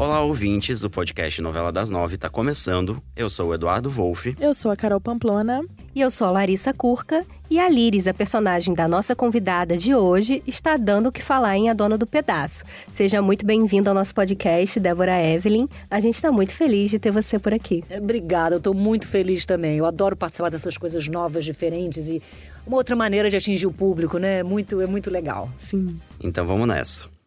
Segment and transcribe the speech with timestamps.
[0.00, 3.02] Olá, ouvintes, o podcast Novela das Nove está começando.
[3.14, 4.34] Eu sou o Eduardo Wolff.
[4.40, 5.62] Eu sou a Carol Pamplona.
[5.94, 7.22] E eu sou a Larissa Curca.
[7.50, 11.54] E a Liris, a personagem da nossa convidada de hoje, está dando o que falar
[11.58, 12.64] em A Dona do Pedaço.
[12.90, 15.68] Seja muito bem-vinda ao nosso podcast, Débora Evelyn.
[15.90, 17.84] A gente está muito feliz de ter você por aqui.
[17.94, 19.76] Obrigada, eu estou muito feliz também.
[19.76, 22.22] Eu adoro participar dessas coisas novas, diferentes e
[22.66, 24.38] uma outra maneira de atingir o público, né?
[24.38, 25.50] É muito, é muito legal.
[25.58, 26.00] Sim.
[26.18, 27.19] Então vamos nessa.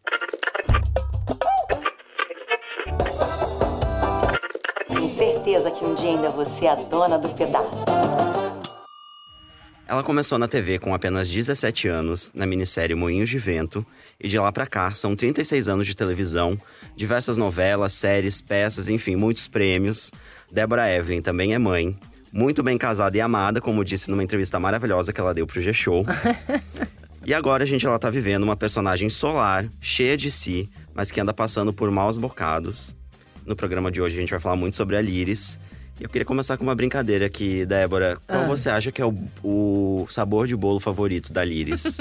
[5.44, 7.68] Certeza que um dia ainda você é a dona do pedaço.
[9.86, 13.84] Ela começou na TV com apenas 17 anos, na minissérie Moinhos de Vento,
[14.18, 16.58] e de lá pra cá são 36 anos de televisão,
[16.96, 20.10] diversas novelas, séries, peças, enfim, muitos prêmios.
[20.50, 21.94] Débora Evelyn também é mãe,
[22.32, 26.06] muito bem casada e amada, como disse numa entrevista maravilhosa que ela deu pro G-Show.
[27.26, 31.34] e agora, gente, ela tá vivendo uma personagem solar, cheia de si, mas que anda
[31.34, 32.94] passando por maus bocados.
[33.46, 35.58] No programa de hoje a gente vai falar muito sobre a Liris.
[36.00, 38.18] Eu queria começar com uma brincadeira aqui, Débora.
[38.26, 38.46] Qual Ah.
[38.46, 39.14] você acha que é o,
[39.44, 41.98] o sabor de bolo favorito da Liris?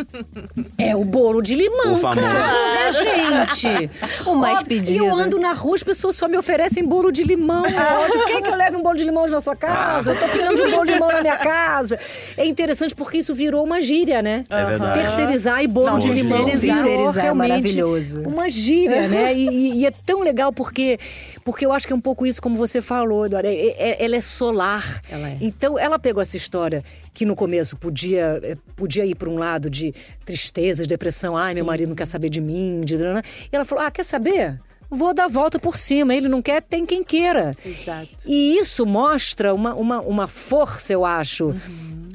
[0.79, 2.19] É o bolo de limão, O famoso.
[2.27, 2.91] cara, né,
[3.53, 3.91] gente?
[4.25, 5.03] O mais Óbvio, pedido.
[5.03, 7.61] E eu ando na rua, as pessoas só me oferecem bolo de limão.
[7.63, 10.13] Onde quer que eu leve um bolo de limão na sua casa?
[10.13, 11.97] Eu tô precisando de um bolo de limão na minha casa.
[12.35, 14.43] É interessante porque isso virou uma gíria, né?
[14.49, 14.99] É verdade.
[15.01, 16.87] Terceirizar e bolo Não, de limão terceirizar.
[17.19, 18.23] é realmente maravilhoso.
[18.27, 19.35] uma gíria, né?
[19.35, 20.97] E, e- e é tão legal porque,
[21.45, 23.47] porque eu acho que é um pouco isso como você falou, Eduardo.
[23.47, 25.01] É- é- ela é solar.
[25.09, 25.37] Ela é.
[25.41, 29.69] Então, ela pegou essa história que no começo podia, eh, podia ir para um lado
[29.69, 29.93] de
[30.25, 31.35] tristezas, depressão.
[31.37, 32.81] Ai, meu marido não quer saber de mim.
[32.81, 32.95] De...
[32.95, 34.59] E ela falou: Ah, quer saber?
[34.89, 36.13] Vou dar a volta por cima.
[36.13, 37.51] Ele não quer, tem quem queira.
[37.65, 38.09] Exato.
[38.25, 41.53] E isso mostra uma, uma, uma força, eu acho.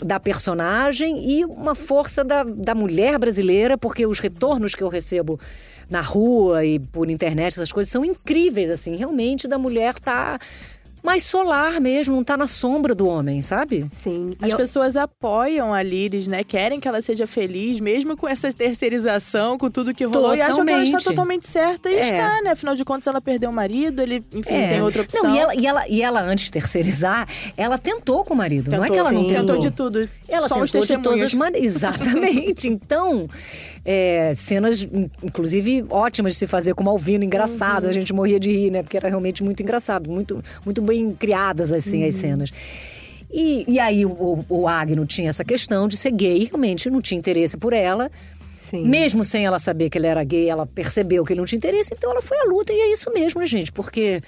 [0.00, 5.40] Da personagem e uma força da, da mulher brasileira, porque os retornos que eu recebo
[5.90, 8.94] na rua e por internet, essas coisas, são incríveis, assim.
[8.94, 10.38] Realmente, da mulher tá
[11.08, 13.86] mais solar mesmo, não tá na sombra do homem, sabe?
[14.02, 14.30] Sim.
[14.40, 16.44] E As eu- pessoas apoiam a Liris, né?
[16.44, 20.34] Querem que ela seja feliz, mesmo com essa terceirização, com tudo que rolou.
[20.34, 21.04] E acham que ela está Totalmente.
[21.16, 21.88] totalmente certa.
[21.90, 22.00] E É.
[22.00, 22.50] está, né?
[22.50, 25.22] Afinal de contas, ela perdeu o marido, ele, enfim, tem outra opção.
[25.24, 27.26] Não, e ela, e, ela, e ela, antes de terceirizar,
[27.56, 28.70] ela tentou com o marido.
[28.70, 29.28] não é Tentou, que ela não sim.
[29.28, 29.46] tentou.
[29.46, 30.08] Tentou de tudo.
[30.28, 31.66] Ela Só tentou de todas as maneiras.
[31.76, 32.68] Exatamente.
[32.88, 33.26] Então,
[33.84, 37.84] é, cenas, in- inclusive, ótimas de se fazer com Malvino, engraçadas.
[37.84, 37.90] Uhum.
[37.90, 38.82] A gente morria de rir, né?
[38.82, 40.10] Porque era realmente muito engraçado.
[40.10, 42.08] Muito, muito bem criadas, assim, Uhum.
[42.08, 42.52] as cenas.
[43.30, 47.00] E, e aí o, o, o Agno tinha essa questão de ser gay, realmente não
[47.02, 48.10] tinha interesse por ela.
[48.58, 48.86] Sim.
[48.86, 51.94] Mesmo sem ela saber que ele era gay, ela percebeu que ele não tinha interesse,
[51.96, 52.72] então ela foi à luta.
[52.72, 53.72] E é isso mesmo, né, gente?
[53.72, 54.22] Porque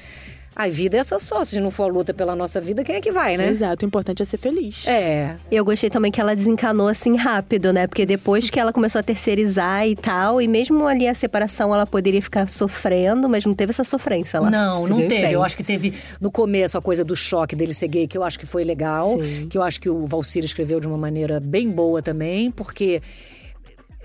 [0.64, 1.42] a vida é essa só.
[1.42, 3.48] Se não for a luta pela nossa vida, quem é que vai, né?
[3.48, 4.86] Exato, o importante é ser feliz.
[4.86, 5.36] É.
[5.50, 7.86] Eu gostei também que ela desencanou assim rápido, né?
[7.86, 11.86] Porque depois que ela começou a terceirizar e tal, e mesmo ali a separação ela
[11.86, 14.50] poderia ficar sofrendo, mas não teve essa sofrência lá.
[14.50, 15.32] Não, não teve.
[15.32, 18.22] Eu acho que teve no começo a coisa do choque dele ser gay, que eu
[18.22, 19.18] acho que foi legal.
[19.18, 19.46] Sim.
[19.48, 23.00] Que eu acho que o Valcir escreveu de uma maneira bem boa também, porque.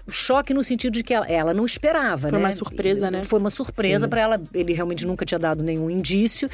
[0.07, 2.45] Choque no sentido de que ela, ela não esperava, Foi né?
[2.45, 3.23] uma surpresa, né?
[3.23, 4.41] Foi uma surpresa para ela.
[4.53, 6.49] Ele realmente nunca tinha dado nenhum indício.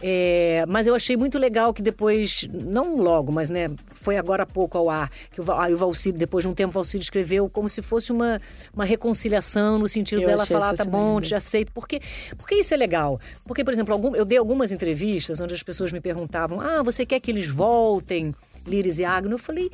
[0.00, 4.46] É, mas eu achei muito legal que depois, não logo, mas né, foi agora há
[4.46, 7.48] pouco ao ar, que o, aí o Valcir, depois de um tempo, o Valcir escreveu
[7.50, 8.40] como se fosse uma,
[8.72, 11.26] uma reconciliação no sentido Eu dela falar, tá bom, linda.
[11.26, 11.72] te aceito.
[11.72, 12.00] Porque,
[12.36, 13.20] porque isso é legal.
[13.44, 17.04] Porque, por exemplo, algum- eu dei algumas entrevistas onde as pessoas me perguntavam: ah, você
[17.04, 18.32] quer que eles voltem,
[18.68, 19.34] Liris e Agno?
[19.34, 19.70] Eu falei.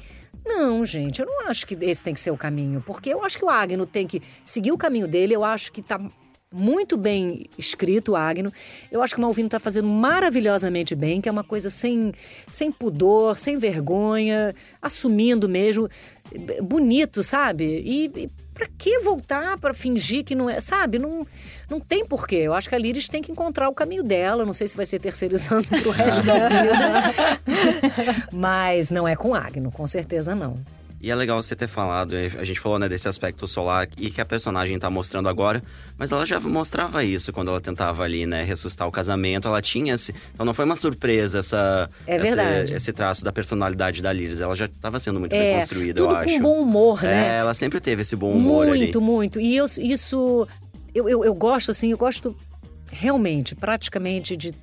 [0.47, 3.39] Não, gente, eu não acho que esse tem que ser o caminho, porque eu acho
[3.39, 5.99] que o Agno tem que seguir o caminho dele, eu acho que tá
[6.55, 8.53] muito bem escrito o Agno.
[8.91, 12.13] Eu acho que o Malvino tá fazendo maravilhosamente bem, que é uma coisa sem,
[12.49, 15.89] sem pudor, sem vergonha, assumindo mesmo,
[16.63, 17.83] bonito, sabe?
[17.85, 20.99] E, e pra que voltar pra fingir que não é, sabe?
[20.99, 21.27] Não,
[21.69, 22.37] não tem porquê.
[22.37, 24.47] Eu acho que a Liris tem que encontrar o caminho dela.
[24.47, 27.41] Não sei se vai ser terceirizando pro resto da vida.
[28.33, 30.55] Mas não é com o Agno, com certeza não.
[31.05, 34.23] E é legal você ter falado, a gente falou né, desse aspecto solar e que
[34.23, 35.63] a personagem tá mostrando agora,
[35.99, 39.47] mas ela já mostrava isso quando ela tentava ali, né, ressuscitar o casamento.
[39.47, 40.15] Ela tinha esse.
[40.33, 44.41] Então não foi uma surpresa essa, É essa- esse traço da personalidade da Liris.
[44.41, 46.29] Ela já estava sendo muito bem É, construída, tudo eu acho.
[46.31, 47.37] com bom humor, É, né?
[47.37, 48.79] ela sempre teve esse bom humor ali.
[48.79, 49.39] Muito, muito.
[49.41, 50.49] E eu, isso.
[50.95, 52.35] Eu, eu, eu gosto, assim, eu gosto
[52.91, 54.55] realmente, praticamente de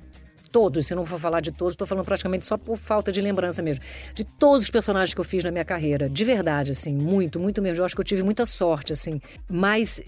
[0.52, 0.86] todos.
[0.86, 3.82] Se não for falar de todos, estou falando praticamente só por falta de lembrança mesmo.
[4.14, 6.08] De todos os personagens que eu fiz na minha carreira.
[6.08, 7.80] De verdade, assim, muito, muito mesmo.
[7.80, 9.20] Eu acho que eu tive muita sorte, assim.
[9.48, 10.02] Mas.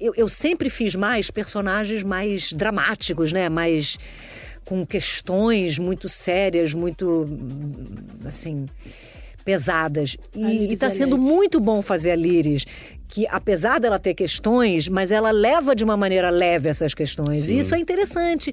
[0.00, 3.48] Eu, eu sempre fiz mais personagens mais dramáticos, né?
[3.48, 3.96] Mais
[4.64, 7.28] com questões muito sérias, muito
[8.24, 8.66] assim
[9.44, 10.16] pesadas.
[10.34, 12.64] E, e tá é sendo muito bom fazer a Liris,
[13.08, 17.50] que apesar dela ter questões, mas ela leva de uma maneira leve essas questões.
[17.50, 18.52] E isso é interessante.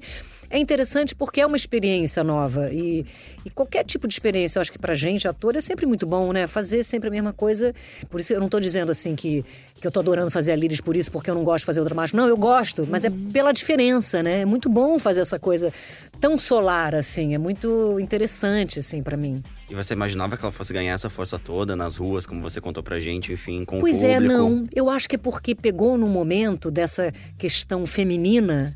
[0.50, 2.68] É interessante porque é uma experiência nova.
[2.72, 3.06] E,
[3.44, 6.32] e qualquer tipo de experiência, eu acho que pra gente, ator, é sempre muito bom,
[6.32, 6.48] né?
[6.48, 7.72] Fazer sempre a mesma coisa.
[8.08, 9.44] Por isso eu não tô dizendo assim que,
[9.80, 11.78] que eu tô adorando fazer a Liris por isso, porque eu não gosto de fazer
[11.78, 12.16] outra marcha.
[12.16, 14.40] Não, eu gosto, mas é pela diferença, né?
[14.40, 15.72] É muito bom fazer essa coisa
[16.20, 17.32] tão solar, assim.
[17.32, 19.44] É muito interessante, assim, para mim.
[19.70, 22.82] E você imaginava que ela fosse ganhar essa força toda nas ruas, como você contou
[22.82, 24.34] pra gente, enfim, com Pois o é, público?
[24.34, 24.68] não.
[24.74, 28.74] Eu acho que é porque pegou no momento dessa questão feminina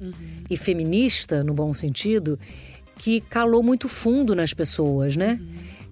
[0.48, 2.38] e feminista, no bom sentido,
[2.96, 5.40] que calou muito fundo nas pessoas, né?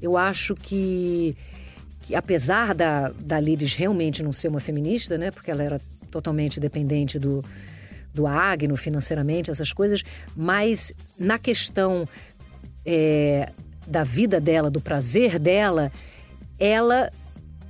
[0.00, 1.36] Eu acho que,
[2.02, 5.32] que apesar da, da Liris realmente não ser uma feminista, né?
[5.32, 5.80] Porque ela era
[6.12, 7.44] totalmente dependente do,
[8.14, 10.04] do Agno financeiramente, essas coisas,
[10.36, 12.08] mas na questão
[12.86, 13.50] é,
[13.92, 15.92] da vida dela, do prazer dela,
[16.58, 17.12] ela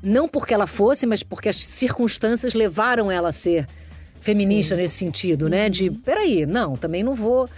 [0.02, 3.68] não porque ela fosse, mas porque as circunstâncias levaram ela a ser
[4.20, 5.68] feminista nesse sentido, né?
[5.68, 7.48] De, peraí, não, também não vou.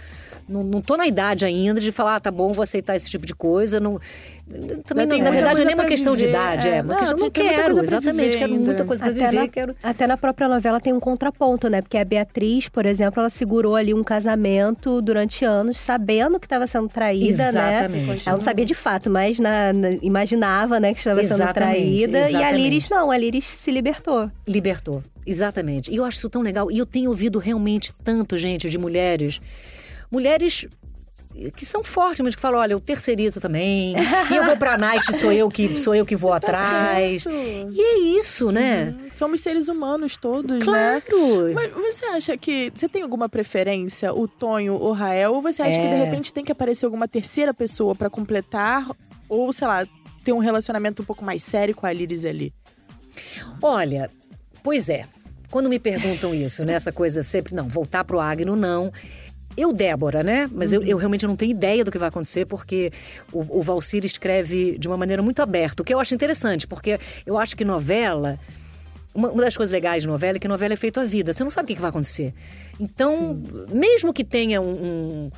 [0.47, 3.25] Não, não tô na idade ainda de falar, ah, tá bom, vou aceitar esse tipo
[3.25, 3.79] de coisa.
[3.79, 3.97] Não,
[4.85, 6.81] também, não, na verdade, não é nem uma questão de viver, idade, é, é.
[6.83, 9.75] uma Não, questão, não quero, exatamente, quero muita coisa pra Até viver, na, quero.
[9.81, 11.81] até na própria novela tem um contraponto, né?
[11.81, 16.67] Porque a Beatriz, por exemplo, ela segurou ali um casamento durante anos, sabendo que estava
[16.67, 18.05] sendo traída, Exatamente.
[18.07, 18.15] né?
[18.27, 21.53] Ela não sabia de fato, mas na- na- imaginava, né, que estava sendo Exatamente,
[22.07, 22.19] traída.
[22.19, 22.55] E a exatamente.
[22.61, 24.29] Liris não, a Liris se libertou.
[24.47, 25.89] Libertou, exatamente.
[25.91, 26.69] E eu acho isso tão legal.
[26.71, 29.41] E eu tenho ouvido realmente tanto, gente, de mulheres.
[30.15, 30.65] Mulheres
[31.57, 33.93] que são fortes, mas que falam, olha, eu terceirizo também.
[34.31, 37.23] e eu vou pra night, sou eu que sou eu que vou atrás.
[37.23, 37.35] certo.
[37.73, 38.89] E é isso, né?
[39.17, 41.01] Somos seres humanos todos, né?
[41.01, 41.53] Claro.
[41.53, 42.71] Mas você acha que.
[42.73, 45.33] Você tem alguma preferência, o Tonho ou o Rael?
[45.33, 46.05] Ou você acha que de É.
[46.05, 48.89] repente tem que aparecer alguma terceira pessoa pra completar?
[49.27, 49.85] Ou, sei lá,
[50.23, 52.53] ter um relacionamento um pouco mais sério com a Liris ali?
[53.61, 54.09] Olha,
[54.63, 55.05] pois é.
[55.51, 56.73] Quando me perguntam isso, né?
[56.73, 58.91] Essa coisa sempre, não, voltar pro Agno, não.
[59.57, 60.49] Eu, Débora, né?
[60.53, 62.91] Mas eu, eu realmente não tenho ideia do que vai acontecer, porque
[63.31, 66.99] o, o Valcir escreve de uma maneira muito aberta, o que eu acho interessante, porque
[67.25, 68.37] eu acho que novela.
[69.13, 71.31] Uma, uma das coisas legais de novela é que novela é feito à vida.
[71.31, 72.33] Você não sabe o que, que vai acontecer.
[72.77, 73.41] Então,
[73.71, 75.29] mesmo que tenha um-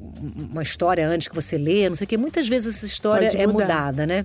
[0.00, 3.26] um, uma história antes que você lê, não sei o quê, muitas vezes essa história
[3.36, 4.24] é mudada, né?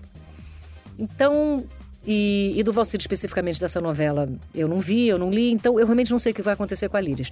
[0.99, 1.63] Então,
[2.07, 5.85] e, e do Valcir especificamente dessa novela, eu não vi, eu não li, então eu
[5.85, 7.29] realmente não sei o que vai acontecer com a Liris.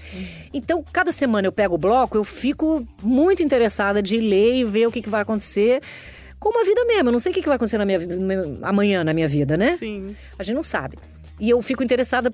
[0.53, 4.85] Então, cada semana eu pego o bloco, eu fico muito interessada de ler e ver
[4.85, 5.81] o que, que vai acontecer.
[6.37, 7.99] Como a vida mesmo, eu não sei o que, vai acontecer na minha,
[8.61, 9.77] amanhã na minha vida, né?
[9.77, 10.13] Sim.
[10.37, 10.97] A gente não sabe.
[11.39, 12.29] E eu fico interessada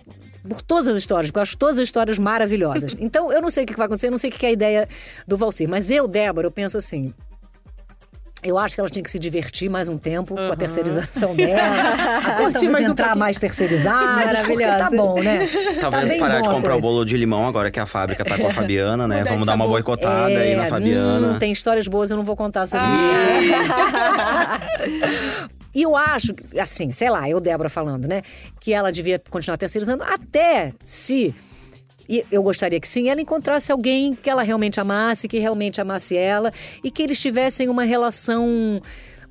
[0.50, 2.96] por todas as histórias, porque eu acho todas as histórias maravilhosas.
[3.00, 4.52] Então, eu não sei o que vai acontecer, eu não sei o que é a
[4.52, 4.90] ideia
[5.28, 5.70] do Valcir.
[5.70, 7.14] Mas eu, Débora, eu penso assim.
[8.44, 11.62] Eu acho que ela tinha que se divertir mais um tempo com a terceirização dela.
[12.52, 13.20] Talvez mais um entrar pouquinho.
[13.20, 15.48] mais terceirizadas, porque tá bom, né?
[15.80, 16.88] Talvez Tá parar de comprar o coisa.
[16.88, 19.24] bolo de limão agora que a fábrica tá com a Fabiana, né?
[19.24, 19.76] Vamos dar uma sabor.
[19.76, 21.28] boicotada aí na É, Fabiana.
[21.34, 24.60] hum, tem histórias boas, eu não vou contar sobre Ah.
[24.64, 25.52] isso.
[25.74, 28.24] E eu acho, que, assim, sei lá, eu, Débora, falando, né?
[28.60, 31.34] Que ela devia continuar terceirizando até se.
[32.12, 36.18] E eu gostaria que sim, ela encontrasse alguém que ela realmente amasse, que realmente amasse
[36.18, 36.52] ela
[36.84, 38.82] e que eles tivessem uma relação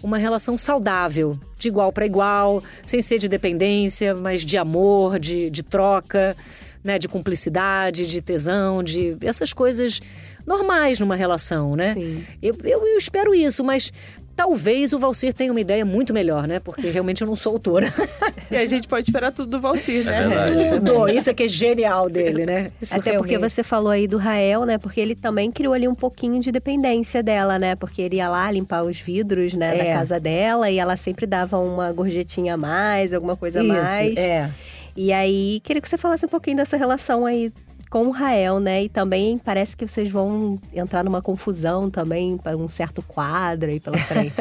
[0.03, 5.51] uma relação saudável, de igual para igual, sem ser de dependência, mas de amor, de,
[5.51, 6.35] de troca,
[6.83, 10.01] né, de cumplicidade, de tesão, de essas coisas
[10.47, 11.93] normais numa relação, né?
[11.93, 12.25] Sim.
[12.41, 13.93] Eu, eu, eu espero isso, mas
[14.41, 16.61] talvez o Valcir tenha uma ideia muito melhor, né?
[16.61, 17.87] Porque realmente eu não sou autora.
[18.51, 20.25] E a gente pode esperar tudo do Valcir, né?
[20.25, 20.73] É.
[20.81, 21.09] Tudo!
[21.09, 22.71] Isso é que é genial dele, né?
[22.81, 24.77] Isso Até porque realmente- você falou aí do Rael, né?
[24.77, 27.77] Porque ele também criou ali um pouquinho de dependência dela, né?
[27.77, 29.85] Porque ele ia lá limpar os vidros, né, É.
[29.85, 33.73] da casa dela e ela sempre dava uma gorjetinha a mais, alguma coisa a Isso,
[33.73, 34.17] mais.
[34.17, 34.51] é.
[34.97, 37.53] E aí, queria que você falasse um pouquinho dessa relação aí
[37.91, 38.85] com o Rael, né?
[38.85, 43.81] E também parece que vocês vão entrar numa confusão também, para um certo quadro aí
[43.81, 44.35] pela frente.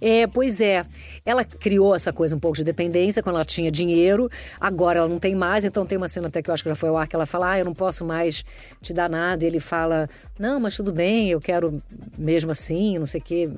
[0.00, 0.84] É, pois é.
[1.24, 4.28] Ela criou essa coisa um pouco de dependência quando ela tinha dinheiro.
[4.60, 6.74] Agora ela não tem mais, então tem uma cena até que eu acho que já
[6.74, 8.44] foi ao ar que ela fala: Ah, eu não posso mais
[8.82, 9.42] te dar nada.
[9.42, 11.82] E ele fala: Não, mas tudo bem, eu quero
[12.16, 13.50] mesmo assim, não sei o quê.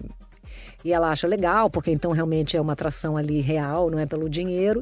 [0.85, 4.29] E ela acha legal, porque então realmente é uma atração ali real, não é pelo
[4.29, 4.81] dinheiro.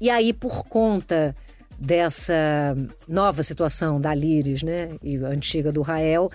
[0.00, 1.36] E aí, por conta
[1.78, 2.76] dessa
[3.08, 6.30] nova situação da Liris, né, e a antiga do Rael,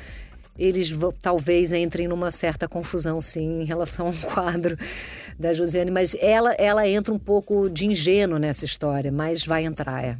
[0.57, 4.77] eles talvez entrem numa certa confusão, sim, em relação ao quadro
[5.39, 5.89] da Josiane.
[5.89, 10.17] Mas ela, ela entra um pouco de ingênuo nessa história, mas vai entrar, é.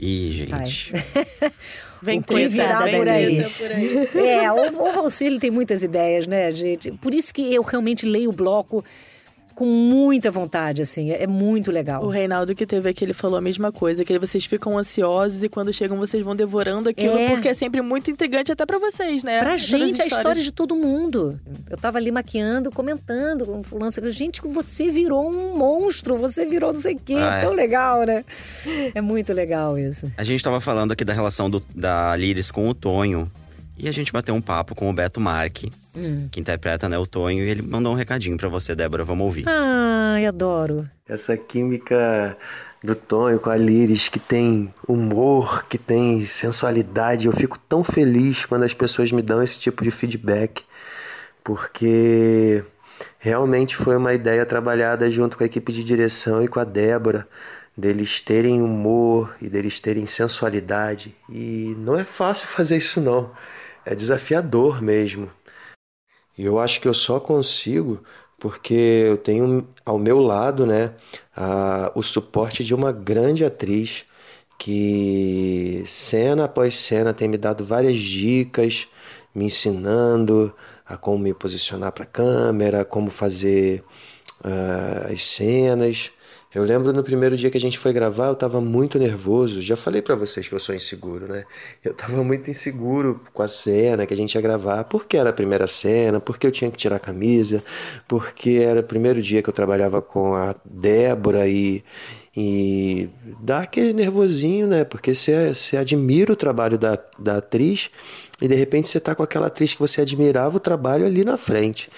[0.00, 0.66] Ih, Vai.
[0.66, 0.92] gente.
[2.02, 3.26] Vem O que virá Coitada por aí.
[3.26, 3.58] Liris.
[3.58, 4.28] por aí.
[4.28, 6.90] É, o, o ele tem muitas ideias, né, gente?
[6.92, 8.84] Por isso que eu realmente leio o bloco
[9.52, 11.10] com muita vontade, assim.
[11.10, 12.04] É, é muito legal.
[12.04, 15.48] O Reinaldo que teve aqui, ele falou a mesma coisa, que vocês ficam ansiosos e
[15.48, 17.28] quando chegam vocês vão devorando aquilo, É.
[17.30, 19.38] porque é sempre muito intrigante até pra vocês, né?
[19.40, 21.38] Pra gente, a história de todo mundo.
[21.70, 23.92] Eu tava ali maquiando, comentando com fulano.
[24.10, 27.14] Gente, você virou um monstro, você virou não sei o quê.
[27.16, 27.40] Ah, é.
[27.40, 28.24] Tão legal, né?
[28.94, 30.10] É muito legal isso.
[30.16, 33.30] A gente tava falando aqui da relação do- da Liris com o Tonho.
[33.78, 36.28] E a gente bateu um papo com o Beto Marque, Hum.
[36.30, 37.44] que interpreta né, o Tonho.
[37.44, 39.04] E ele mandou um recadinho pra você, Débora.
[39.04, 39.44] Vamos ouvir.
[39.46, 40.88] Ai, adoro.
[41.06, 42.36] Essa química
[42.82, 47.26] do Tonho com a Liris, que tem humor, que tem sensualidade.
[47.26, 50.64] Eu fico tão feliz quando as pessoas me dão esse tipo de feedback,
[51.44, 52.64] porque
[53.18, 57.28] realmente foi uma ideia trabalhada junto com a equipe de direção e com a Débora,
[57.76, 61.14] deles terem humor e deles terem sensualidade.
[61.28, 63.30] E não é fácil fazer isso, não.
[63.84, 65.30] É desafiador mesmo.
[66.36, 68.02] E eu acho que eu só consigo
[68.38, 70.92] porque eu tenho ao meu lado, né,
[71.36, 74.04] a- o suporte de uma grande atriz
[74.58, 78.88] que cena após cena tem me dado várias dicas,
[79.34, 80.52] me ensinando
[80.86, 83.84] a como me posicionar para a câmera, como fazer
[84.44, 86.10] ah, as cenas.
[86.54, 89.62] Eu lembro no primeiro dia que a gente foi gravar, eu estava muito nervoso.
[89.62, 91.44] Já falei para vocês que eu sou inseguro, né?
[91.82, 95.32] Eu estava muito inseguro com a cena que a gente ia gravar, porque era a
[95.32, 97.64] primeira cena, porque eu tinha que tirar a camisa,
[98.06, 101.82] porque era o primeiro dia que eu trabalhava com a Débora e
[102.34, 104.84] e dá aquele nervosinho, né?
[104.84, 107.90] Porque você, você admira o trabalho da, da atriz
[108.40, 111.36] e de repente você tá com aquela atriz que você admirava o trabalho ali na
[111.36, 111.90] frente.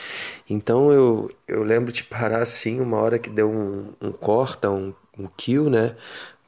[0.48, 4.94] Então eu, eu lembro de parar assim, uma hora que deu um, um corta, um,
[5.18, 5.96] um kill, né?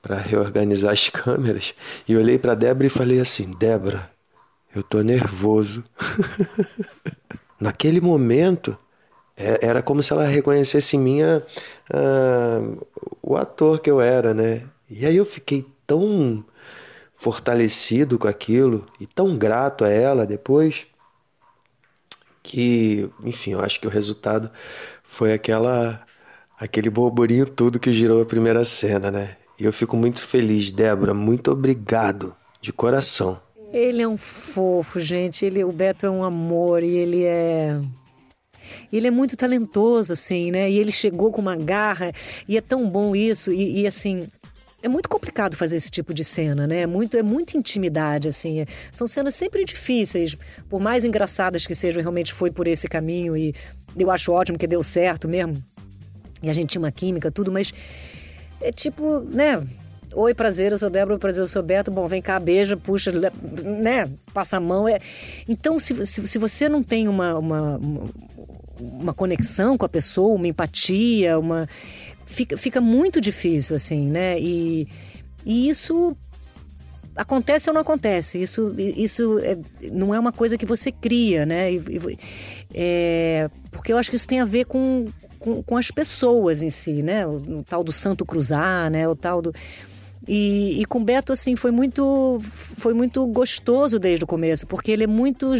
[0.03, 1.75] Para reorganizar as câmeras.
[2.09, 4.11] E olhei para Débora e falei assim: Débora,
[4.75, 5.85] eu tô nervoso.
[7.61, 8.76] Naquele momento,
[9.37, 11.23] é- era como se ela reconhecesse em mim
[13.23, 14.62] o ator que eu era, né?
[14.88, 16.45] E aí eu fiquei tão
[17.15, 20.87] fortalecido com aquilo e tão grato a ela depois
[22.47, 24.50] que, enfim, eu acho que o resultado
[25.03, 26.00] foi aquela
[26.59, 29.37] aquele burburinho tudo que girou a primeira cena, né?
[29.59, 33.41] E eu fico muito feliz, Débora, muito obrigado de coração.
[33.73, 35.45] Ele é um fofo, gente.
[35.45, 37.81] Ele, o Beto é um amor e ele é.
[38.93, 40.71] Ele é muito talentoso, assim, né?
[40.71, 42.12] E ele chegou com uma garra
[42.49, 43.53] e é tão bom isso.
[43.53, 44.29] E, e, assim,
[44.87, 46.83] é muito complicado fazer esse tipo de cena, né?
[46.83, 48.61] É muito, é muita intimidade, assim.
[48.61, 50.37] É- são cenas sempre difíceis,
[50.71, 53.55] por mais engraçadas que sejam, realmente foi por esse caminho e
[53.99, 55.62] eu acho ótimo que deu certo mesmo.
[56.43, 57.73] E a gente tinha uma química, tudo, mas
[58.61, 59.62] é tipo, né?
[60.14, 61.90] Oi, prazer, eu sou Débora, prazer, eu sou Beto.
[61.90, 63.12] Bom, vem cá, beija, puxa,
[63.64, 64.09] né?
[64.33, 64.88] Passa a mão.
[64.88, 65.00] É...
[65.49, 67.81] Então, se, se, se você não tem uma, uma,
[68.78, 71.69] uma conexão com a pessoa, uma empatia, uma.
[72.26, 74.38] Fica, fica muito difícil, assim, né?
[74.38, 74.87] E,
[75.45, 76.14] e isso
[77.14, 78.42] acontece ou não acontece.
[78.42, 79.56] Isso, isso é-
[79.90, 81.73] não é uma coisa que você cria, né?
[81.73, 82.18] E- e-
[82.75, 85.06] é, porque eu acho que isso tem a ver com,
[85.38, 87.26] com, com as pessoas em si, né?
[87.26, 89.09] O, o tal do santo cruzar, né?
[89.09, 89.54] O tal do...
[90.28, 95.04] E, e com Beto, assim, foi muito, foi muito gostoso desde o começo, porque ele
[95.04, 95.54] é muito,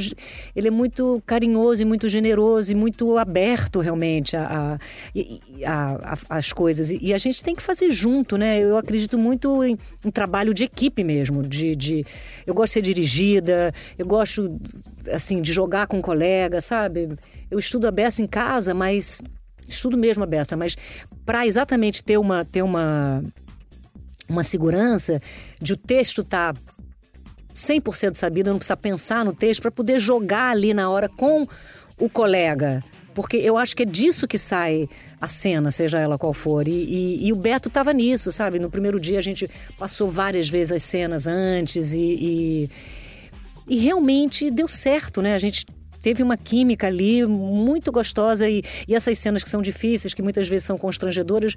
[0.56, 4.78] ele é muito carinhoso e muito generoso e muito aberto realmente a,
[5.64, 6.90] a, a- a- as coisas.
[6.90, 8.58] E, e a gente tem que fazer junto, né?
[8.61, 11.42] Eu acredito muito em, em trabalho de equipe mesmo.
[11.42, 12.04] De, de,
[12.46, 14.58] eu gosto de ser dirigida, eu gosto,
[15.12, 17.08] assim, de jogar com um colega, sabe?
[17.50, 19.23] Eu estudo a beça em casa, mas
[19.68, 20.76] estudo mesmo a beça, mas
[21.25, 23.23] para exatamente ter uma ter uma
[24.28, 25.21] uma segurança
[25.61, 26.61] de o texto estar tá
[27.54, 31.47] 100% sabido, eu não precisa pensar no texto para poder jogar ali na hora com
[31.99, 32.85] o colega.
[33.14, 34.87] Porque eu acho que é disso que sai
[35.18, 36.68] a cena, seja ela qual for.
[36.68, 38.59] E, e- e o Beto estava nisso, sabe?
[38.59, 42.71] No primeiro dia a gente passou várias vezes as cenas antes e, e,
[43.66, 45.33] e realmente deu certo, né?
[45.33, 45.64] A gente
[46.02, 50.47] teve uma química ali muito gostosa e, e essas cenas que são difíceis, que muitas
[50.47, 51.54] vezes são constrangedoras,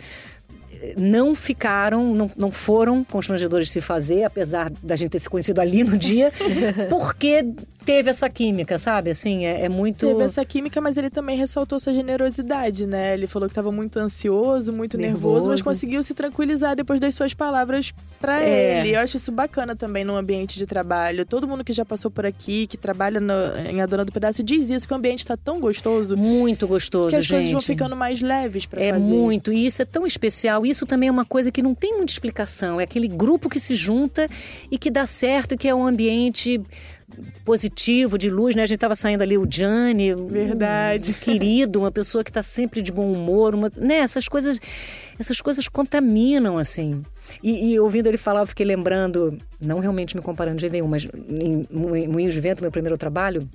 [0.97, 5.59] não ficaram, não, não foram constrangedores de se fazer, apesar da gente ter se conhecido
[5.59, 6.31] ali no dia,
[6.89, 7.45] porque
[7.89, 9.09] teve essa química, sabe?
[9.09, 10.05] Assim, é, é muito.
[10.05, 13.13] Teve essa química, mas ele também ressaltou sua generosidade, né?
[13.15, 15.49] Ele falou que estava muito ansioso, muito nervoso, Nervoso.
[15.49, 18.81] mas conseguiu se tranquilizar depois das suas palavras para É.
[18.81, 18.95] ele.
[18.95, 21.25] Eu acho isso bacana também no ambiente de trabalho.
[21.25, 23.33] Todo mundo que já passou por aqui, que trabalha no-
[23.69, 27.09] em A Dona do Pedaço, diz isso, que o ambiente está tão gostoso Muito gostoso,
[27.09, 27.33] que as gente.
[27.37, 29.11] coisas vão ficando mais leves para É fazer.
[29.13, 30.65] muito, e isso é tão especial.
[30.65, 32.79] Isso também é uma coisa que não tem muita explicação.
[32.79, 34.27] É aquele grupo que se junta
[34.69, 36.61] e que dá certo, que é um ambiente
[37.43, 38.63] positivo, de luz, né?
[38.63, 41.11] A gente tava saindo ali o Gianni, Verdade.
[41.11, 43.97] um querido, uma pessoa que tá sempre de bom humor, uma, né?
[43.97, 44.59] Essas coisas,
[45.17, 47.01] essas coisas contaminam assim.
[47.43, 50.87] E, e ouvindo ele falar, eu fiquei lembrando, não realmente me comparando de jeito nenhum,
[50.87, 53.47] mas em Mo- Moinhos de Vento, meu primeiro trabalho,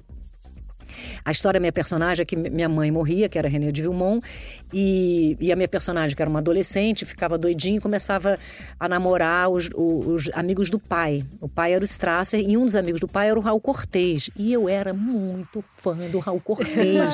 [1.25, 4.25] a história da minha personagem é que minha mãe morria, que era René de Vilmont,
[4.73, 8.39] e, e a minha personagem, que era uma adolescente, ficava doidinha e começava
[8.79, 11.25] a namorar os, os- os amigos do pai.
[11.41, 14.31] O pai era o Strasser e um dos amigos do pai era o Raul Cortez.
[14.37, 17.13] E eu era muito fã do Raul Cortez.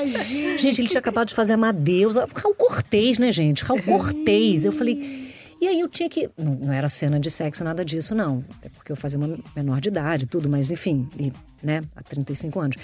[0.60, 2.16] gente, ele tinha acabado de fazer Amadeus.
[2.16, 3.64] Raul Cortez, né, gente?
[3.64, 4.64] Raul Cortez.
[4.64, 5.29] Eu falei.
[5.60, 6.30] E aí eu tinha que.
[6.38, 8.42] Não, não era cena de sexo, nada disso, não.
[8.58, 12.58] Até porque eu fazia uma menor de idade, tudo, mas enfim, e, né, há 35
[12.60, 12.76] anos.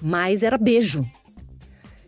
[0.00, 1.06] Mas era beijo.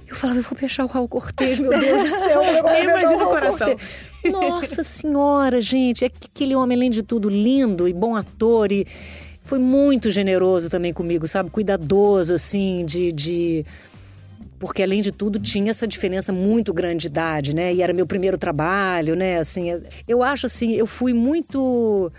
[0.06, 2.84] Eu falava, eu vou beijar o Raul Cortez, meu Deus do céu, eu vou beijar
[2.90, 3.66] imagino o Raul coração.
[3.68, 3.90] Cortez?
[4.32, 8.86] Nossa senhora, gente, é que aquele homem, além de tudo, lindo e bom ator e
[9.42, 11.50] foi muito generoso também comigo, sabe?
[11.50, 13.66] Cuidadoso, assim, de- de
[14.64, 17.74] porque além de tudo tinha essa diferença muito grande de idade, né?
[17.74, 19.36] E era meu primeiro trabalho, né?
[19.36, 19.66] Assim,
[20.08, 22.10] eu acho assim, eu fui muito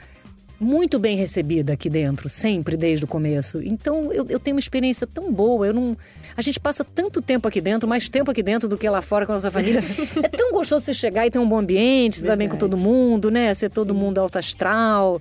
[0.59, 3.61] muito bem recebida aqui dentro, sempre desde o começo.
[3.63, 5.65] Então eu, eu tenho uma experiência tão boa.
[5.65, 5.97] Eu não,
[6.37, 9.25] a gente passa tanto tempo aqui dentro, mais tempo aqui dentro do que lá fora
[9.25, 9.81] com a nossa família.
[10.21, 12.77] é tão gostoso você chegar e ter um bom ambiente, se dar bem com todo
[12.77, 13.51] mundo, né?
[13.55, 15.19] Ser todo mundo alto astral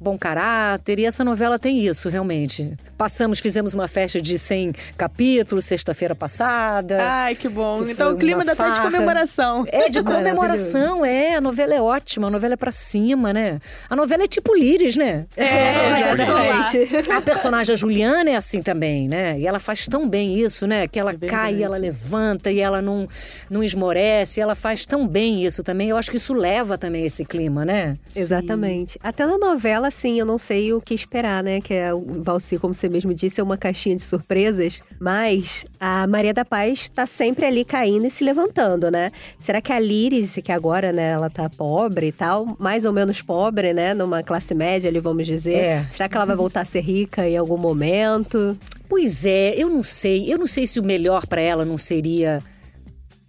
[0.00, 2.72] bom caráter, e essa novela tem isso, realmente.
[2.96, 6.98] Passamos, fizemos uma festa de 100 capítulos sexta-feira passada.
[7.00, 7.84] Ai, que bom.
[7.84, 9.64] Que então o clima ainda tá de comemoração.
[9.68, 11.36] É de comemoração, é.
[11.36, 13.60] A novela é ótima, a novela é pra cima, né?
[13.88, 15.26] A novela é tipo Líris, né?
[15.36, 17.10] É, exatamente.
[17.10, 19.38] A personagem a Juliana é assim também, né?
[19.38, 20.88] E ela faz tão bem isso, né?
[20.88, 23.08] Que ela É cai, e ela levanta e ela não,
[23.50, 24.40] não esmorece.
[24.40, 25.88] Ela faz tão bem isso também.
[25.88, 27.96] Eu acho que isso leva também esse clima, né?
[28.14, 28.98] Exatamente.
[29.02, 31.60] Até na novela, assim, eu não sei o que esperar, né?
[31.60, 34.82] Que é o Valci, como você mesmo disse, é uma caixinha de surpresas.
[35.00, 39.12] Mas a Maria da Paz tá sempre ali caindo e se levantando, né?
[39.38, 43.22] Será que a Liris, que agora, né, ela tá pobre e tal, mais ou menos
[43.22, 43.94] pobre, né?
[43.94, 45.56] Numa classe média ali, vamos dizer.
[45.56, 45.86] É.
[45.90, 48.58] Será que ela vai voltar a ser rica em algum momento?
[48.88, 50.32] Pois é, eu não sei.
[50.32, 52.42] Eu não sei se o melhor para ela não seria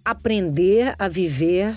[0.04, 1.76] aprender a viver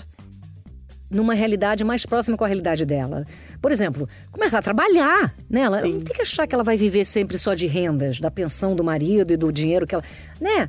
[1.12, 3.26] numa realidade mais próxima com a realidade dela.
[3.62, 5.60] Por exemplo, começar a trabalhar, né?
[5.60, 8.30] Ela ela não tem que achar que ela vai viver sempre só de rendas, da
[8.30, 10.02] pensão do marido e do dinheiro que ela,
[10.40, 10.68] né?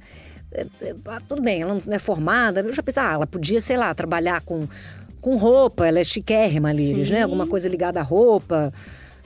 [0.54, 0.66] É,
[1.06, 2.60] ah, tudo bem, ela não é formada.
[2.62, 4.68] Eu já pensei, ah, ela podia, sei lá, trabalhar com,
[5.20, 5.88] com roupa.
[5.88, 7.24] Ela é chiquérrima, Liris, né?
[7.24, 8.72] Alguma coisa ligada à roupa.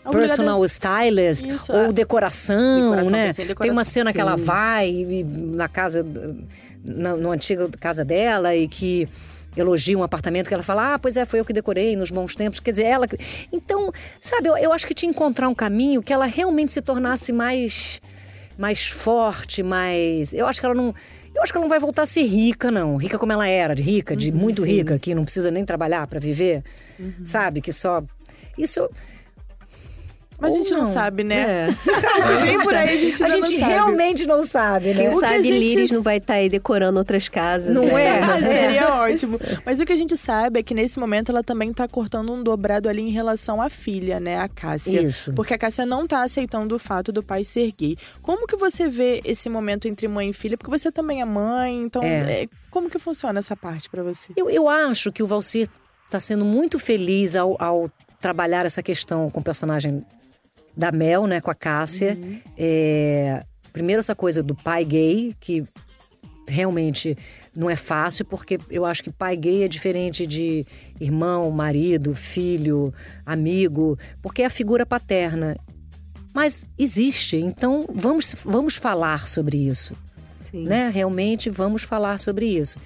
[0.09, 1.91] Personal stylist Isso, ou é.
[1.91, 3.29] decoração, Decoração, né?
[3.31, 3.83] em Tem uma decoração.
[3.83, 6.05] cena que ela vai e- na casa,
[6.81, 9.09] na, no antiga casa dela e que
[9.61, 12.35] elogia um apartamento que ela fala, ah, pois é, foi eu que decorei nos bons
[12.35, 12.59] tempos.
[12.59, 13.07] Quer dizer, ela.
[13.51, 17.31] Então, sabe, eu, eu acho que tinha encontrar um caminho que ela realmente se tornasse
[17.31, 18.01] mais,
[18.57, 20.33] mais forte, mais.
[20.33, 20.93] Eu acho que ela não.
[21.33, 22.95] Eu acho que ela não vai voltar a ser rica, não.
[22.95, 26.19] Rica como ela era, de rica, de muito rica, que não precisa nem trabalhar para
[26.19, 26.63] viver.
[27.23, 27.61] Sabe?
[27.61, 28.03] Que só.
[28.57, 28.89] Isso.
[30.39, 30.85] Mas a gente não, não.
[30.85, 31.67] sabe, né?
[31.67, 31.67] É.
[32.45, 33.71] Vem por aí, a gente A gente não sabe.
[33.71, 34.93] realmente não sabe, né?
[34.95, 37.73] Quem O que sabe gente- Liris não vai estar aí decorando outras casas.
[37.73, 38.19] Não né?
[38.19, 38.21] é?
[38.39, 39.39] Seria ótimo.
[39.65, 42.43] Mas o que a gente sabe é que nesse momento ela também tá cortando um
[42.43, 44.37] dobrado ali em relação à filha, né?
[44.39, 45.01] A Cássia.
[45.01, 45.33] Isso.
[45.33, 47.97] Porque a Cássia não tá aceitando o fato do pai ser gay.
[48.21, 50.57] Como que você vê esse momento entre mãe e filha?
[50.57, 52.43] Porque você também é mãe, então É.
[52.43, 54.33] é, como que funciona essa parte pra você?
[54.37, 55.67] Eu, eu acho que o Valcir
[56.05, 57.89] está sendo muito feliz ao, ao
[58.21, 60.01] trabalhar essa questão com o personagem
[60.77, 62.17] da Mel, né, com a Cássia.
[62.57, 65.65] É, primeiro essa coisa do pai gay, que
[66.47, 67.17] realmente
[67.57, 70.65] não é fácil, porque eu acho que pai gay é diferente de
[71.01, 72.93] irmão, marido, filho,
[73.25, 75.57] amigo, porque é a figura paterna.
[76.33, 79.95] Mas existe, então vamos, vamos falar sobre isso
[80.51, 80.63] Sim.
[80.63, 80.89] né?
[80.89, 82.77] Realmente vamos falar sobre isso.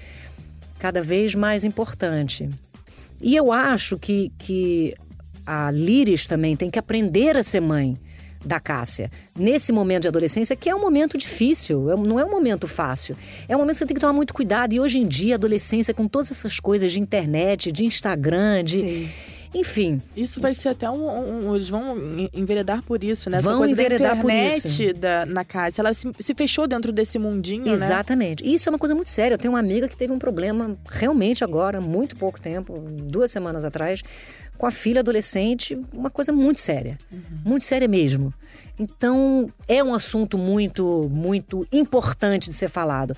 [0.79, 2.49] Cada vez mais importante.
[3.21, 4.95] E eu acho que, que
[5.51, 7.97] a Liris também tem que aprender a ser mãe
[8.43, 9.11] da Cássia.
[9.37, 13.17] Nesse momento de adolescência, que é um momento difícil, é- não é um momento fácil.
[13.49, 14.73] É um momento que você tem que tomar muito cuidado.
[14.73, 18.79] E hoje em dia, a adolescência, com todas essas coisas de internet, de Instagram, de.
[18.79, 19.09] Sim.
[19.53, 20.01] Enfim.
[20.15, 23.37] Isso vai ser até um, um- Eles vão en- enveredar por isso, né?
[23.37, 24.93] Essa Vão coisa enveredar da por internet isso.
[24.93, 25.81] Da, na Cássia.
[25.81, 27.71] Ela se, se fechou dentro desse mundinho, né?
[27.71, 28.45] Exatamente.
[28.45, 29.35] E isso é uma coisa muito séria.
[29.35, 33.65] Eu tenho uma amiga que teve um problema realmente agora, muito pouco tempo, duas semanas
[33.65, 34.01] atrás,
[34.57, 36.97] com a filha adolescente, uma coisa muito séria.
[37.43, 38.33] Muito séria mesmo.
[38.79, 43.15] Então, é um assunto muito, muito importante de ser falado.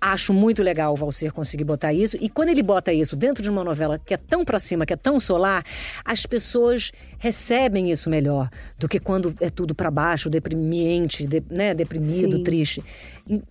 [0.00, 2.16] Acho muito legal o Valser conseguir botar isso.
[2.20, 4.94] E quando ele bota isso dentro de uma novela que é tão pra cima, que
[4.94, 5.62] é tão solar,
[6.04, 11.74] as pessoas recebem isso melhor do que quando é tudo pra baixo, deprimente, de- né,
[11.74, 12.42] deprimido, Sim.
[12.42, 12.82] triste.
[13.28, 13.42] E-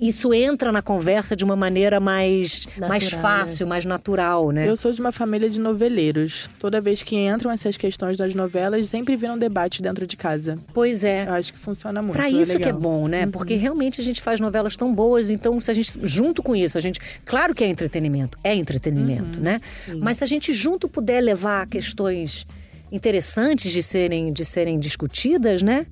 [0.00, 4.68] Isso entra na conversa de uma maneira mais, mais Natural, fácil, mais natural, né?
[4.68, 6.50] Eu sou de uma família de noveleiros.
[6.58, 10.58] Toda vez que entram essas questões das novelas, sempre viram debate dentro de casa.
[10.74, 11.26] Pois é.
[11.26, 12.16] Eu acho que funciona muito.
[12.16, 13.26] Pra isso que é bom, né?
[13.26, 16.76] Porque realmente a gente faz novelas tão boas, então se a gente junto com isso,
[16.76, 19.60] a gente, claro que é entretenimento, é entretenimento, né?
[20.00, 22.46] Mas se a gente junto puder levar questões
[22.90, 25.86] interessantes de serem de serem discutidas, né?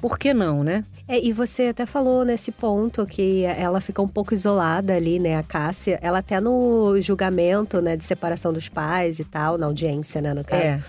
[0.00, 0.84] Por que não, né?
[1.08, 5.36] É, e você até falou nesse ponto que ela fica um pouco isolada ali, né,
[5.36, 5.98] a Cássia.
[6.02, 10.44] Ela até no julgamento, né, de separação dos pais e tal, na audiência, né, no
[10.44, 10.62] caso.
[10.62, 10.80] É.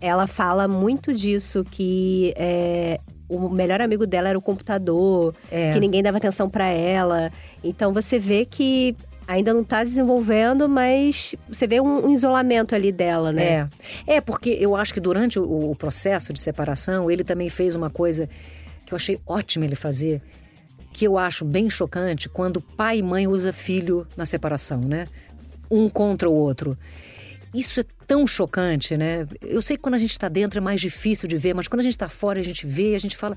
[0.00, 5.72] Ela fala muito disso, que é, o melhor amigo dela era o computador, É.
[5.72, 7.30] que ninguém dava atenção pra ela.
[7.62, 8.94] Então você vê que
[9.26, 13.68] ainda não tá desenvolvendo, mas você vê um, um isolamento ali dela, né?
[14.06, 14.16] É.
[14.16, 17.88] É, porque eu acho que durante o, o processo de separação, ele também fez uma
[17.88, 18.28] coisa
[18.84, 20.20] que eu achei ótimo ele fazer,
[20.92, 25.08] que eu acho bem chocante, quando pai e mãe usa filho na separação, né?
[25.70, 26.78] Um contra o outro.
[27.52, 29.26] Isso é tão chocante, né?
[29.40, 31.80] Eu sei que quando a gente está dentro é mais difícil de ver, mas quando
[31.80, 33.36] a gente está fora, a gente vê, a gente fala.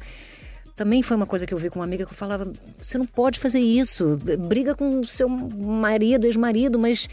[0.78, 2.48] Também foi uma coisa que eu vi com uma amiga que eu falava:
[2.80, 4.16] você não pode fazer isso.
[4.48, 7.10] Briga com seu marido, ex-marido, mas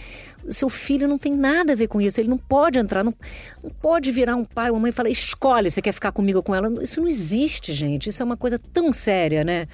[0.50, 2.20] seu filho não tem nada a ver com isso.
[2.20, 3.14] Ele não pode entrar, não,
[3.62, 6.40] não pode virar um pai ou uma mãe e falar: escolhe, você quer ficar comigo
[6.40, 6.70] ou com ela.
[6.82, 8.10] Isso não existe, gente.
[8.10, 9.66] Isso é uma coisa tão séria, né?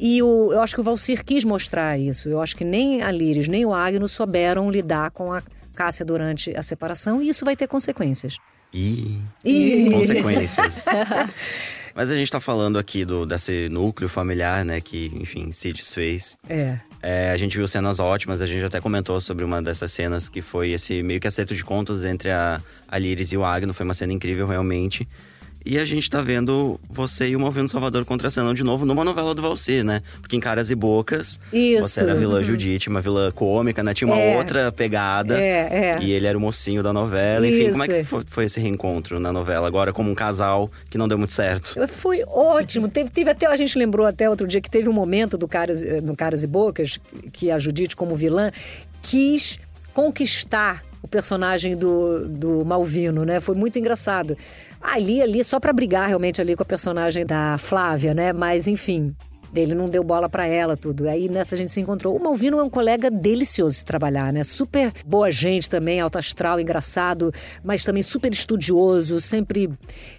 [0.00, 2.28] E o, eu acho que o Valcir quis mostrar isso.
[2.28, 5.40] Eu acho que nem a Líris, nem o Agno souberam lidar com a
[5.76, 8.36] Cássia durante a separação e isso vai ter consequências.
[9.44, 10.86] E consequências.
[11.96, 16.36] Mas a gente tá falando aqui do, desse núcleo familiar, né, que, enfim, se desfez.
[16.46, 16.78] É.
[17.02, 20.42] É, a gente viu cenas ótimas, a gente até comentou sobre uma dessas cenas que
[20.42, 23.72] foi esse meio que acerto de contas entre a, a Liris e o Agno.
[23.72, 25.08] Foi uma cena incrível, realmente.
[25.68, 29.34] E a gente tá vendo você e o Movendo Salvador contracenando de novo numa novela
[29.34, 30.00] do Valsir, né?
[30.20, 31.82] Porque em Caras e Bocas, Isso.
[31.88, 33.92] você era a vilã Judite, uma vilã cômica, né?
[33.92, 34.36] Tinha uma É.
[34.36, 35.36] outra pegada.
[35.42, 35.98] É, é.
[36.00, 37.44] E ele era o mocinho da novela.
[37.48, 38.24] Enfim, como é que Isso.
[38.28, 39.66] foi, esse reencontro na novela?
[39.66, 41.74] Agora como um casal que não deu muito certo.
[41.88, 42.86] Foi ótimo.
[42.86, 45.82] Teve, teve até, a gente lembrou até outro dia que teve um momento do Caras,
[45.82, 47.00] eh, no Caras e Bocas,
[47.32, 48.52] que a Judite, como vilã,
[49.02, 49.58] quis
[49.92, 53.38] conquistar o personagem do, do Malvino, né?
[53.38, 54.36] Foi muito engraçado.
[54.82, 58.32] Ali, ali, só pra brigar realmente ali com a personagem da Flávia, né?
[58.32, 59.14] Mas, enfim,
[59.60, 61.08] ele não deu bola pra ela, tudo.
[61.08, 62.16] Aí nessa a gente se encontrou.
[62.16, 64.42] O Malvino é um colega delicioso de trabalhar, né?
[64.44, 67.32] Super boa gente também, alto astral, engraçado,
[67.64, 69.70] mas também super estudioso, sempre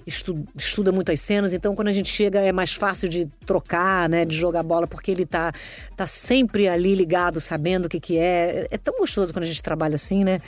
[0.05, 1.53] estu- estuda muito as cenas.
[1.53, 4.25] Então quando a gente chega é mais fácil de trocar, né?
[4.25, 5.51] De jogar bola, porque ele tá,
[5.95, 8.67] tá sempre ali ligado, sabendo o que que é.
[8.71, 10.39] É tão gostoso quando a gente trabalha assim, né?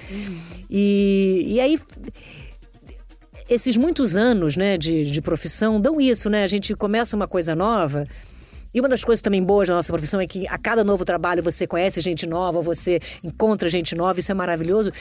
[0.69, 1.79] E, e aí
[3.49, 6.43] esses muitos anos né, de, de profissão dão isso, né?
[6.43, 8.07] A gente começa uma coisa nova.
[8.73, 11.41] E uma das coisas também boas da nossa profissão é que a cada novo trabalho
[11.41, 14.91] você conhece gente nova, você encontra gente nova, isso é maravilhoso.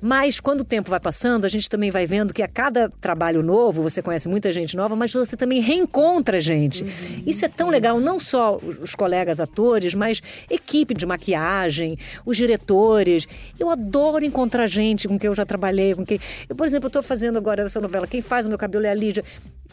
[0.00, 3.42] Mas quando o tempo vai passando, a gente também vai vendo que a cada trabalho
[3.42, 6.84] novo você conhece muita gente nova, mas você também reencontra gente.
[7.26, 13.26] Isso é tão legal, não só os colegas atores, mas equipe de maquiagem, os diretores.
[13.58, 16.20] Eu adoro encontrar gente com quem eu já trabalhei, com quem.
[16.48, 18.06] Eu, por exemplo, eu estou fazendo agora essa novela.
[18.06, 19.24] Quem faz o meu cabelo é a Lídia,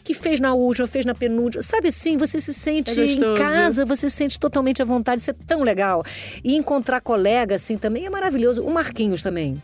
[0.02, 1.62] que fez na última, fez na penúltima.
[1.62, 5.30] Sabe assim, você se sente É em casa, você se sente totalmente à vontade, isso
[5.30, 6.02] é tão legal.
[6.42, 8.62] E encontrar colega assim também é maravilhoso.
[8.64, 9.62] O Marquinhos também.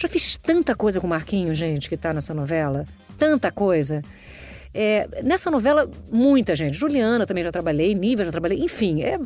[0.00, 2.86] Já fiz tanta coisa com o Marquinhos, gente, que tá nessa novela.
[3.18, 4.00] Tanta coisa.
[4.72, 6.78] É, nessa novela, muita gente.
[6.78, 8.60] Juliana também já trabalhei, Nívia já trabalhei.
[8.60, 9.18] Enfim, é,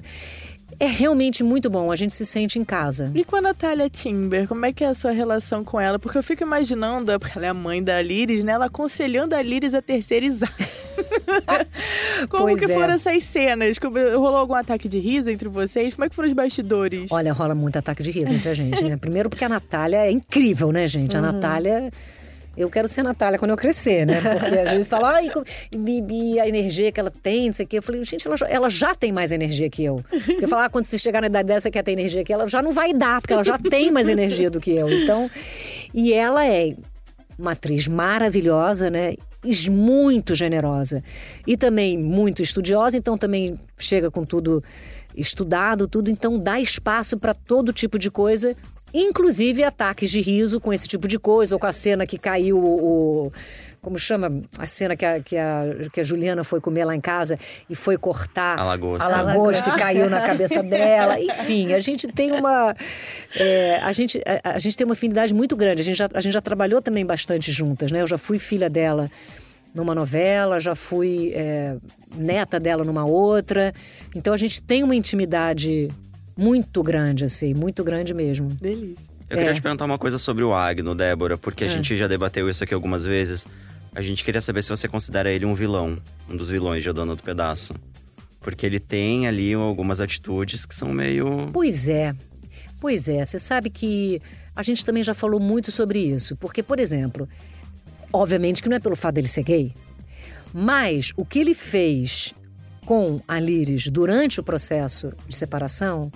[0.80, 1.90] é realmente muito bom.
[1.90, 3.10] A gente se sente em casa.
[3.14, 5.98] E com a Natália Timber, como é que é a sua relação com ela?
[5.98, 8.52] Porque eu fico imaginando, porque ela é a mãe da Liris, né?
[8.52, 10.52] Ela aconselhando a Liris a terceirizar.
[12.28, 12.74] como Pois que é.
[12.74, 13.78] foram essas cenas?
[13.78, 15.94] Como- Rolou algum ataque de riso entre vocês?
[15.94, 17.10] Como é que foram os bastidores?
[17.12, 18.96] Olha, rola muito ataque de riso entre a gente, né?
[18.96, 21.16] Primeiro porque a Natália é incrível, né, gente?
[21.16, 21.90] A Natália.
[22.56, 24.20] Eu quero ser a Natália quando eu crescer, né?
[24.20, 25.28] Porque às vezes fala, ai,
[26.10, 27.78] e, a energia que ela tem, não sei o quê.
[27.78, 30.04] Eu falei, gente, ela já, ela já tem mais energia que eu.
[30.08, 32.46] Porque eu falo, ah, quando você chegar na idade dessa, quer ter energia que ela
[32.46, 34.88] já não vai dar, porque ela já tem mais energia do que eu.
[34.88, 35.30] Então,
[35.92, 36.74] e ela é
[37.38, 39.14] uma atriz maravilhosa, né?
[39.70, 41.02] Muito generosa.
[41.46, 44.62] E também muito estudiosa, então também chega com tudo
[45.14, 48.56] estudado, tudo, então dá espaço para todo tipo de coisa,
[48.94, 52.56] inclusive ataques de riso com esse tipo de coisa, ou com a cena que caiu
[52.58, 53.32] o.
[53.82, 57.00] como chama a cena que a, que, a, que a Juliana foi comer lá em
[57.00, 57.36] casa
[57.68, 59.12] e foi cortar A lagosta.
[59.12, 61.20] a lagosta que caiu na cabeça dela.
[61.20, 62.74] Enfim, a gente tem uma.
[63.36, 65.82] é, a, gente, a, a gente tem uma afinidade muito grande.
[65.82, 68.00] A gente, já, a gente já trabalhou também bastante juntas, né?
[68.00, 69.10] Eu já fui filha dela
[69.74, 71.74] numa novela, já fui é,
[72.16, 73.74] neta dela numa outra.
[74.14, 75.90] Então a gente tem uma intimidade
[76.36, 78.48] muito grande, assim, muito grande mesmo.
[78.48, 79.04] Delícia.
[79.30, 79.54] Eu queria É.
[79.54, 82.74] te perguntar uma coisa sobre o Agno, Débora, porque a gente já debateu isso aqui
[82.74, 83.46] algumas vezes.
[83.94, 86.92] A gente queria saber se você considera ele um vilão, um dos vilões de A
[86.92, 87.74] Dona do Pedaço.
[88.40, 91.48] Porque ele tem ali algumas atitudes que são meio.
[91.52, 92.14] Pois é.
[92.80, 94.20] Pois é, você sabe que
[94.54, 96.36] a gente também já falou muito sobre isso.
[96.36, 97.26] Porque, por exemplo,
[98.12, 99.72] obviamente que não é pelo fato dele ser gay,
[100.52, 102.34] mas o que ele fez
[102.84, 106.12] com a Liris durante o processo de separação,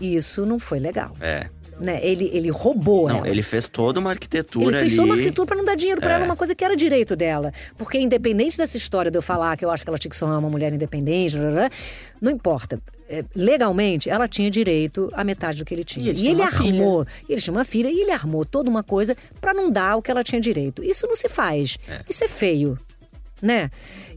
[0.00, 1.14] isso não foi legal.
[1.20, 1.46] É.
[1.80, 1.98] Né?
[2.06, 3.28] Ele, ele roubou Não, ela.
[3.28, 4.96] ele fez toda uma arquitetura Ele fez ali.
[4.96, 7.50] toda uma arquitetura pra não dar dinheiro pra ela, uma coisa que era direito dela.
[7.76, 10.24] Porque independente dessa história de eu falar que eu acho que ela tinha que ser
[10.24, 11.70] uma mulher independente, blá, blá, blá,
[12.20, 12.80] não importa.
[13.08, 16.06] É, legalmente, ela tinha direito à metade do que ele tinha.
[16.06, 16.78] E eles E ele tinham uma filha.
[16.80, 20.02] armou, ele tinha uma filha, e ele armou toda uma coisa pra não dar o
[20.02, 20.80] que ela tinha direito.
[20.80, 21.76] Isso não se faz.
[22.08, 22.78] Isso é feio,
[23.42, 23.68] né?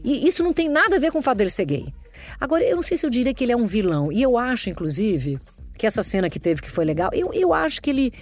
[0.04, 1.92] E isso não tem nada a ver com o fato dele ser gay.
[2.40, 4.12] Agora, eu não sei se eu diria que ele é um vilão.
[4.12, 5.40] E eu acho, inclusive,
[5.78, 8.12] que essa cena que teve que foi legal, eu, eu acho que ele,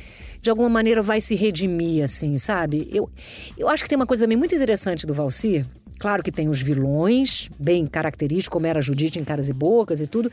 [0.42, 2.88] de alguma maneira, vai se redimir, assim, sabe?
[2.92, 3.10] Eu,
[3.58, 5.64] eu acho que tem uma coisa também muito interessante do Valcir.
[5.98, 10.00] Claro que tem os vilões, bem característicos, como era a Judite em Caras e Bocas
[10.00, 10.30] e tudo.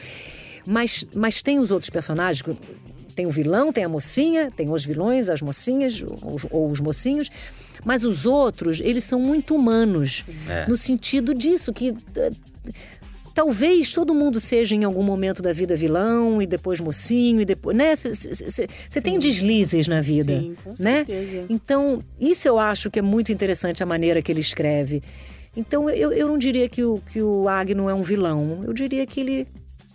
[0.65, 2.43] Mas, mas tem os outros personagens.
[3.15, 6.79] Tem o vilão, tem a mocinha, tem os vilões, as mocinhas ou, os- ou os
[6.81, 7.29] mocinhos.
[7.85, 10.25] Mas os outros, eles são muito humanos.
[10.67, 12.31] No sentido disso, que eh,
[13.33, 17.75] Talvez todo mundo seja em algum momento da vida vilão e depois mocinho e depois,
[17.75, 17.95] né?
[17.95, 20.97] Você tem deslizes na vida, Sim, com né?
[21.05, 21.45] certeza.
[21.49, 25.01] Então isso eu acho que é muito interessante a maneira que ele escreve.
[25.57, 28.63] Então eu, eu não diria que o que o Agno é um vilão.
[28.67, 29.47] Eu diria que ele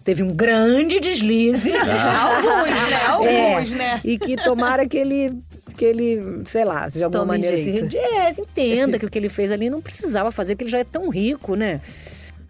[0.02, 1.70] teve um grande deslize.
[1.78, 3.06] Alguns, né?
[3.08, 4.00] Alguns, É, né?
[4.04, 5.32] E que tomara que ele
[5.76, 7.82] que ele, sei lá, de alguma Tome maneira se jeito.
[7.82, 10.78] redi- é, entenda que o que ele fez ali não precisava fazer, porque ele já
[10.80, 11.80] é tão rico, né?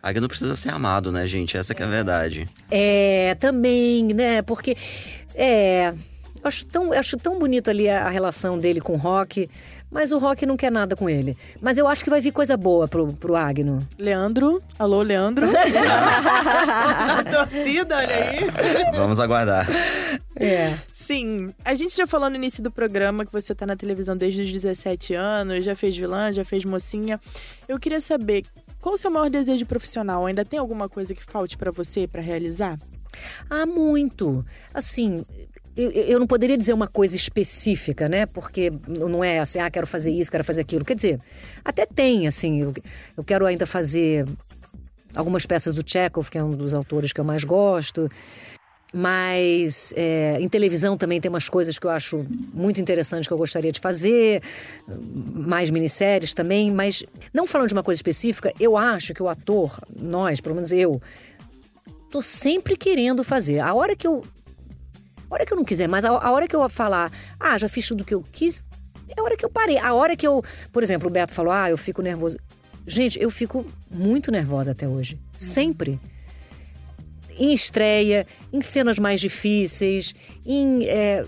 [0.03, 1.57] Agno precisa ser amado, né, gente?
[1.57, 2.49] Essa que é a verdade.
[2.71, 4.43] É, também, né?
[4.43, 4.77] Porque
[5.35, 5.95] é, eu
[6.45, 9.51] acho tão, eu acho tão bonito ali a, a relação dele com o Rock,
[9.91, 11.37] mas o Rock não quer nada com ele.
[11.61, 13.81] Mas eu acho que vai vir coisa boa pro, pro Agno.
[13.99, 14.63] Leandro.
[14.79, 15.47] Alô, Leandro.
[17.31, 18.39] Torcida, olha aí.
[18.93, 19.67] Vamos aguardar.
[20.37, 20.75] É.
[20.93, 24.43] Sim, a gente já falou no início do programa que você tá na televisão desde
[24.43, 27.19] os 17 anos, já fez vilã, já fez mocinha.
[27.67, 28.45] Eu queria saber,
[28.81, 30.27] qual o seu maior desejo profissional?
[30.27, 32.79] Ainda tem alguma coisa que falte pra você pra realizar?
[33.49, 34.45] Ah, muito.
[34.73, 35.25] Assim,
[35.77, 38.27] eu, eu não poderia dizer uma coisa específica, né?
[38.27, 40.85] Porque não é assim, ah, quero fazer isso, quero fazer aquilo.
[40.85, 41.21] Quer dizer,
[41.65, 42.75] até tem, assim, eu,
[43.17, 44.27] eu quero ainda fazer
[45.15, 48.09] algumas peças do Chekhov, que é um dos autores que eu mais gosto.
[48.93, 52.25] Mas é, em televisão também tem umas coisas que eu acho
[52.55, 54.43] muito interessantes que eu gostaria de fazer,
[54.87, 59.79] mais minisséries também, mas não falando de uma coisa específica, eu acho que o ator,
[59.95, 61.03] nós, pelo menos eu,
[62.11, 63.61] tô sempre querendo fazer.
[63.61, 64.25] A hora que eu.
[65.31, 67.87] A hora que eu não quiser mais, a, hora que eu falar, ah, já fiz
[67.87, 68.65] tudo que eu quis,
[69.15, 69.77] é a hora que eu parei.
[69.77, 70.43] A hora que eu.
[70.73, 72.39] Por exemplo, o Beto falou, ah, eu fico nervoso.
[72.87, 75.21] Gente, eu fico muito nervosa até hoje.
[75.37, 76.01] Sempre.
[77.39, 80.85] Em estreia, em cenas mais difíceis, em.
[80.85, 81.25] é,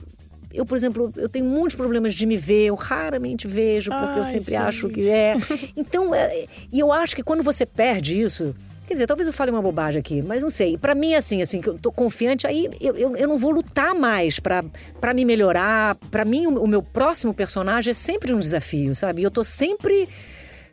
[0.53, 4.25] eu, por exemplo, eu tenho muitos problemas de me ver, eu raramente vejo, porque eu
[4.25, 4.62] Ai, sempre gente.
[4.62, 5.37] acho que é.
[5.77, 8.53] Então, é, e eu acho que quando você perde isso,
[8.85, 10.77] quer dizer, talvez eu fale uma bobagem aqui, mas não sei.
[10.77, 13.94] Pra mim, assim, assim, que eu tô confiante, aí eu, eu, eu não vou lutar
[13.94, 14.64] mais pra
[15.01, 15.94] pra me melhorar.
[16.11, 19.23] Pra mim, o, o meu próximo personagem é sempre um desafio, sabe?
[19.23, 20.09] Eu tô sempre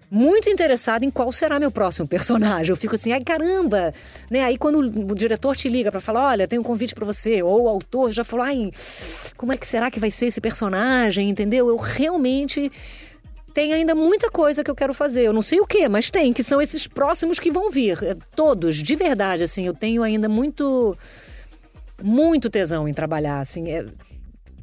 [0.10, 2.70] muito interessada em qual será meu próximo personagem.
[2.70, 3.93] Eu fico assim, ai caramba,
[4.30, 4.43] né?
[4.43, 7.63] Aí quando o diretor te liga pra falar, olha, tem um convite pra você, ou
[7.63, 8.72] o autor já falou, ai,
[9.36, 11.67] como é que será que vai ser esse personagem, entendeu?
[11.70, 12.70] Eu realmente
[13.54, 15.24] tem ainda muita coisa que eu quero fazer.
[15.24, 17.98] Eu não sei o que, mas tem, que são esses próximos que vão vir.
[18.04, 20.96] É, Todos, de verdade, assim, eu tenho ainda muito
[22.02, 23.70] muito tesão em trabalhar, assim.
[23.72, 23.84] É,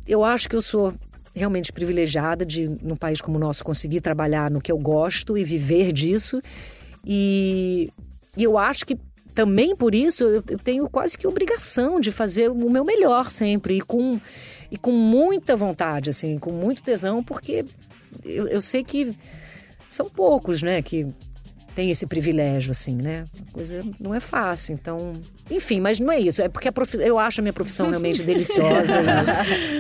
[0.07, 0.95] eu acho que eu sou
[1.35, 5.45] realmente privilegiada de, num país como o nosso, conseguir trabalhar no que eu gosto e
[5.45, 6.41] viver disso.
[7.05, 7.91] E,
[8.37, 8.97] e eu acho que
[9.35, 13.81] também por isso eu, tenho quase que obrigação de fazer o meu melhor sempre e
[13.81, 14.21] com,
[14.71, 17.65] e com muita vontade, assim, com muito tesão, porque
[18.25, 19.13] eu, eu sei que
[19.89, 21.07] são poucos, né, que
[21.75, 23.25] tem esse privilégio, assim, né?
[23.49, 25.13] A coisa não é fácil, então...
[25.51, 26.41] Enfim, mas não é isso.
[26.43, 28.99] É porque a profi- eu acho a minha profissão realmente deliciosa.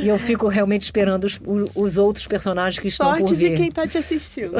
[0.01, 1.41] e, e eu fico realmente esperando os,
[1.75, 3.51] os outros personagens que estão Sorte por vir.
[3.53, 4.55] de quem tá te assistindo.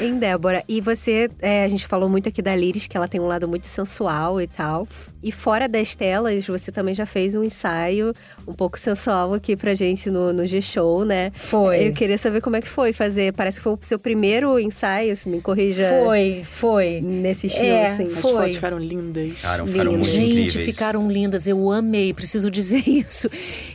[0.00, 0.62] Hein, Débora?
[0.68, 3.48] E você, é, a gente falou muito aqui da Liris, que ela tem um lado
[3.48, 4.86] muito sensual e tal.
[5.22, 8.12] E fora das telas, você também já fez um ensaio
[8.46, 11.32] um pouco sensual aqui pra gente no, no G-Show, né?
[11.34, 11.88] Foi.
[11.88, 13.32] Eu queria saber como é que foi fazer.
[13.32, 15.88] Parece que foi o seu primeiro ensaio, se me corrija.
[16.04, 17.00] Foi, foi.
[17.00, 18.04] Nesse estilo, É, assim.
[18.04, 18.32] As Foi.
[18.32, 19.35] fotos ficaram lindas.
[19.36, 20.74] Ficaram, ficaram muito Gente, incríveis.
[20.74, 21.46] ficaram lindas.
[21.46, 23.28] Eu amei, preciso dizer isso.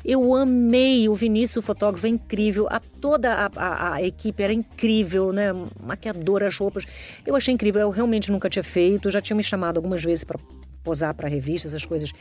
[0.03, 1.07] Eu amei.
[1.07, 2.67] O Vinícius, o fotógrafo, é incrível.
[2.69, 5.47] A, toda a, a- a equipe era incrível, né?
[5.83, 6.83] Maquiadora, as roupas.
[7.25, 7.81] Eu achei incrível.
[7.81, 9.09] Eu realmente nunca tinha feito.
[9.09, 10.39] Já tinha me chamado algumas vezes para
[10.83, 12.11] posar para revistas, essas coisas.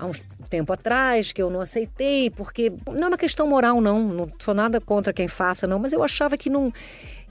[0.00, 0.12] Há um
[0.48, 4.06] tempo atrás, que eu não aceitei, porque não é uma questão moral, não.
[4.08, 5.78] Não sou nada contra quem faça, não.
[5.78, 6.72] Mas eu achava que não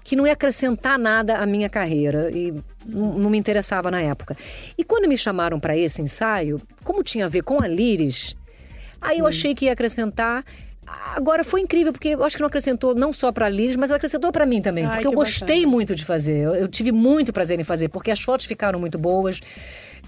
[0.08, 2.54] que não ia acrescentar nada à minha carreira e
[2.86, 4.38] não, me interessava na época.
[4.78, 8.34] E quando me chamaram para esse ensaio, como tinha a ver com a Liris,
[9.02, 10.46] aí eu achei que ia acrescentar.
[11.16, 13.92] Agora foi incrível porque eu acho que não acrescentou não só para a Liris, mas
[13.92, 15.72] acrescentou para mim também, Ai, porque eu gostei bacana.
[15.72, 16.38] muito de fazer.
[16.46, 19.42] Eu, eu tive muito prazer em fazer, porque as fotos ficaram muito boas.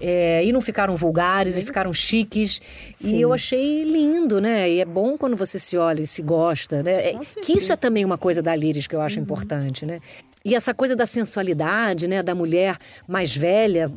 [0.00, 2.60] é, e não ficaram vulgares e ficaram chiques.
[3.02, 4.70] E eu achei lindo, né?
[4.70, 7.10] E é bom quando você se olha e se gosta, né?
[7.10, 10.00] É, que isso é também uma coisa da Liris que eu acho importante, né?
[10.42, 12.22] E essa coisa da sensualidade, né?
[12.22, 13.90] Da mulher mais velha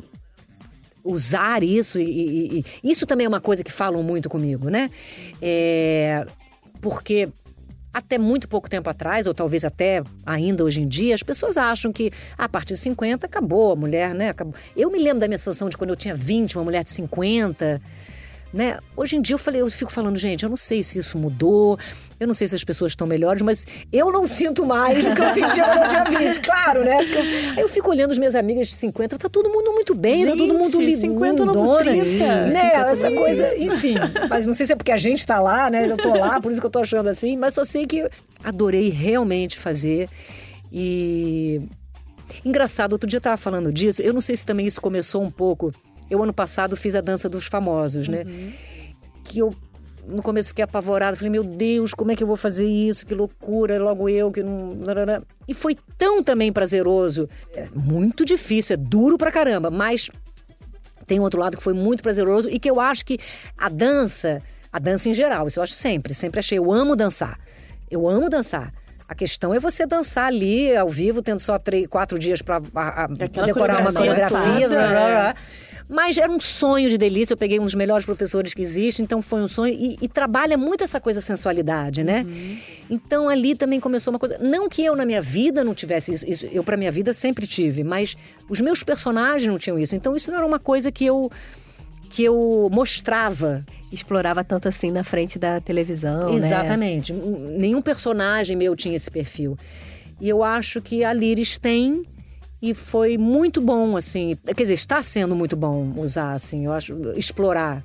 [1.02, 4.90] usar isso e, e- e- isso também é uma coisa que falam muito comigo, né?
[5.40, 6.24] É,
[6.84, 7.30] porque
[7.94, 11.90] até muito pouco tempo atrás, ou talvez até ainda hoje em dia, as pessoas acham
[11.90, 14.28] que a partir de 50 acabou a mulher, né?
[14.28, 14.54] Acabou.
[14.76, 17.80] Eu me lembro da minha sensação de quando eu tinha 20, uma mulher de 50,
[18.52, 18.78] né?
[18.94, 21.78] Hoje em dia eu falei, eu fico falando, gente, eu não sei se isso mudou,
[22.24, 25.20] eu não sei se as pessoas estão melhores, mas eu não sinto mais do que
[25.22, 26.96] eu sentia quando eu tinha 20, claro, né?
[27.02, 27.20] Eu-
[27.56, 30.32] aí eu fico olhando as minhas amigas de 50, tá todo mundo muito bem, tá
[30.36, 32.46] todo mundo Gente, lindo, 50 novo lindona, 30.
[32.46, 32.72] né?
[32.90, 33.94] Essa coisa, enfim.
[34.28, 35.90] Mas não sei se é porque a gente tá lá, né?
[35.90, 38.08] Eu tô lá, por isso que eu tô achando assim, mas só sei que
[38.42, 40.08] adorei realmente fazer
[40.72, 41.62] e
[42.44, 44.02] Engraçado, outro dia eu tava falando disso.
[44.02, 45.72] Eu não sei se também isso começou um pouco.
[46.10, 48.24] Eu, ano passado, fiz a dança dos famosos, né?
[49.22, 49.54] Que eu,
[50.06, 51.16] no começo, fiquei apavorada.
[51.16, 53.06] Falei, meu Deus, como é que eu vou fazer isso?
[53.06, 54.70] Que loucura, logo eu que não.
[55.46, 57.28] E foi tão também prazeroso.
[57.54, 60.10] É muito difícil, é duro pra caramba, mas
[61.06, 63.18] tem um outro lado que foi muito prazeroso e que eu acho que
[63.56, 67.38] a dança, a dança em geral, isso eu acho sempre, sempre achei, eu amo dançar.
[67.90, 68.72] Eu amo dançar.
[69.06, 73.46] A questão é você dançar ali ao vivo, tendo só três, quatro dias para aquela
[73.46, 75.34] decorar uma coreografia blá, blá, é.
[75.88, 77.34] Mas era um sonho de delícia.
[77.34, 79.72] Eu peguei um dos melhores professores que existe, então foi um sonho.
[79.74, 82.24] E, e trabalha muito essa coisa sensualidade, né?
[82.88, 84.38] Então ali também começou uma coisa.
[84.38, 86.24] Não que eu na minha vida não tivesse isso.
[86.28, 87.84] isso eu, para minha vida, sempre tive.
[87.84, 88.16] Mas
[88.48, 89.94] os meus personagens não tinham isso.
[89.94, 91.30] Então isso não era uma coisa que eu,
[92.10, 93.64] que eu mostrava.
[93.92, 96.34] Explorava tanto assim na frente da televisão, né?
[96.36, 97.12] Exatamente.
[97.12, 99.56] N- Nenhum personagem meu tinha esse perfil.
[100.20, 102.02] E eu acho que a Liris tem
[102.70, 104.36] e foi muito bom, assim.
[104.44, 107.82] Quer dizer, está sendo muito bom usar, assim, eu acho, explorar.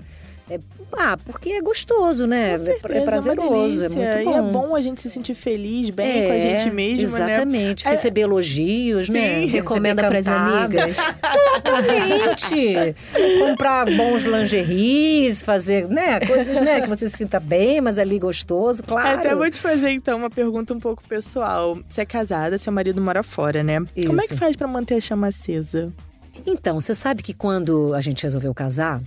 [0.50, 0.60] É,
[0.98, 2.50] ah, porque é gostoso, né?
[2.58, 3.90] Com É- certeza, é prazeroso, é delícia.
[3.90, 4.32] muito bom.
[4.32, 7.86] E é bom a gente se sentir feliz, bem com a É, gente mesmo, Exatamente.
[7.86, 7.92] né?
[7.92, 9.42] Receber elogios, né?
[9.42, 9.46] Sim.
[9.46, 10.66] Recomenda Receber pras cantada.
[10.66, 10.96] amigas.
[11.54, 12.96] Totalmente!
[13.40, 16.20] Comprar bons lingeries, fazer, né?
[16.22, 16.82] Coisas, né?
[16.82, 19.20] Que você se sinta bem, mas ali gostoso, É, claro.
[19.20, 21.78] Até vou te fazer, então, uma pergunta um pouco pessoal.
[21.88, 23.76] Você é casada, seu marido mora fora, né?
[23.80, 24.38] Como é que Isso.
[24.38, 25.92] faz pra manter a chama acesa?
[26.46, 29.02] Então, você sabe que quando a gente resolveu casar,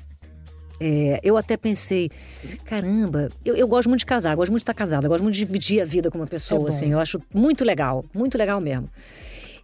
[0.81, 2.11] é, eu até pensei,
[2.65, 5.45] caramba, eu, eu gosto muito de casar, gosto muito de estar casada, gosto muito de
[5.45, 6.67] dividir a vida com uma É pessoa, bom.
[6.69, 8.89] assim, eu acho muito legal, muito legal mesmo.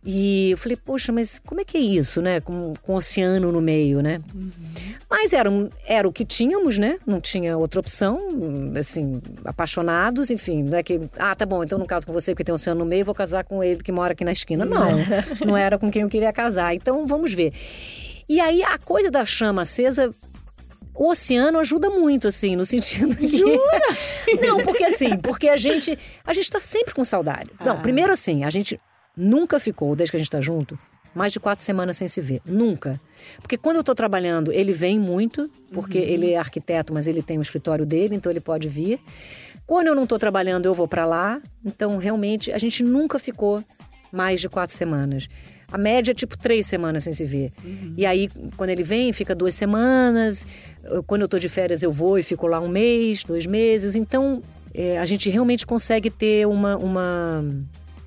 [0.05, 2.41] E eu falei, poxa, mas como é que é isso, né?
[2.41, 4.21] Com, com o oceano no meio, né?
[5.11, 5.51] Mas era,
[5.85, 6.99] era o que tínhamos, né?
[7.05, 8.21] Não tinha outra opção,
[8.79, 12.45] assim, apaixonados, enfim, não é que, ah, tá bom, então não caso com você porque
[12.45, 14.65] tem um oceano no meio, vou casar com ele que mora aqui na esquina.
[14.65, 14.93] Não,
[15.45, 16.75] não era com quem eu queria casar.
[16.75, 17.53] Então vamos ver.
[18.29, 20.11] E aí a coisa da chama acesa
[20.99, 23.41] o oceano ajuda muito, assim, no sentido que.
[24.45, 25.97] Não, porque assim, porque a gente.
[26.25, 27.51] A gente tá sempre com saudade.
[27.65, 28.81] Não, primeiro assim, a gente
[29.17, 30.77] nunca ficou, desde que a gente tá junto,
[31.15, 32.43] mais de quatro semanas sem se ver.
[32.47, 33.01] Nunca.
[33.41, 37.39] Porque quando eu tô trabalhando, ele vem muito, porque ele é arquiteto, mas ele tem
[37.39, 39.01] o escritório dele, então ele pode vir.
[39.67, 41.41] Quando eu não tô trabalhando, eu vou para lá.
[41.65, 43.63] Então, realmente, a gente nunca ficou
[44.11, 45.29] mais de quatro semanas.
[45.71, 47.53] A média é tipo três semanas sem se ver.
[47.97, 50.47] E aí, quando ele vem, fica duas semanas.
[51.07, 53.95] Quando eu tô de férias, eu vou e fico lá um mês, dois meses.
[53.95, 57.45] Então, é, a gente realmente consegue ter uma, uma,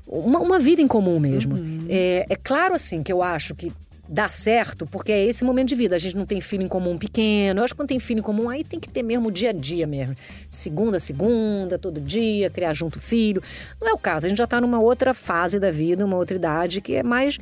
[0.08, 1.56] uma, uma vida em comum mesmo.
[1.88, 3.72] É, é claro, assim, que eu acho que
[4.12, 5.96] dá certo, porque é esse momento de vida.
[5.96, 7.62] A gente não tem filho em comum pequeno.
[7.62, 9.52] Eu acho que quando tem filho em comum, aí tem que ter mesmo o dia
[9.52, 10.16] a dia mesmo.
[10.50, 13.42] Segunda a segunda, todo dia, criar junto filho.
[13.80, 14.26] Não é o caso.
[14.26, 17.40] A gente já tá numa outra fase da vida, uma outra idade, que é mais.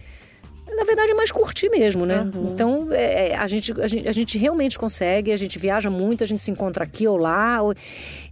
[0.75, 2.25] Na verdade, é mais curtir mesmo, né?
[2.51, 6.23] Então, é, é, a, gente, a, gente, a gente realmente consegue, a gente viaja muito,
[6.23, 7.61] a gente se encontra aqui ou lá.
[7.61, 7.73] ou-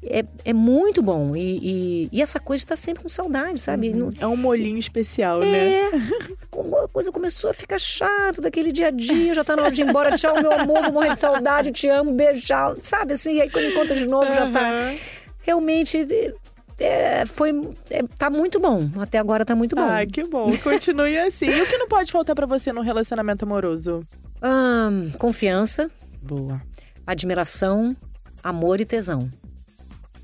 [0.03, 1.35] É, é muito bom.
[1.35, 3.91] E, e, e essa coisa está sempre com saudade, sabe?
[3.93, 5.89] Não- É um molinho especial, né?
[5.91, 5.91] é,
[6.49, 9.71] como a coisa começou a ficar chata daquele dia a dia, já tá na hora
[9.71, 12.75] de ir embora, tchau, meu amor, vou morrer de saudade, te amo, beijo, tchau.
[12.81, 14.93] Sabe assim, aí quando encontra de novo já tá.
[15.41, 16.05] Realmente
[16.79, 17.51] é, foi.
[17.89, 18.89] É, tá muito bom.
[18.99, 19.81] Até agora tá muito bom.
[19.81, 20.55] Ah, que bom.
[20.57, 21.47] Continue assim.
[21.47, 24.05] E o que não pode faltar pra você num relacionamento amoroso?
[25.17, 25.89] Confiança,
[26.21, 26.61] Boa.
[27.05, 27.95] admiração,
[28.43, 29.29] amor e tesão.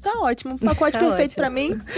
[0.02, 0.56] Tá ótimo.
[0.56, 1.80] Um pacote Tá perfeito pra mim.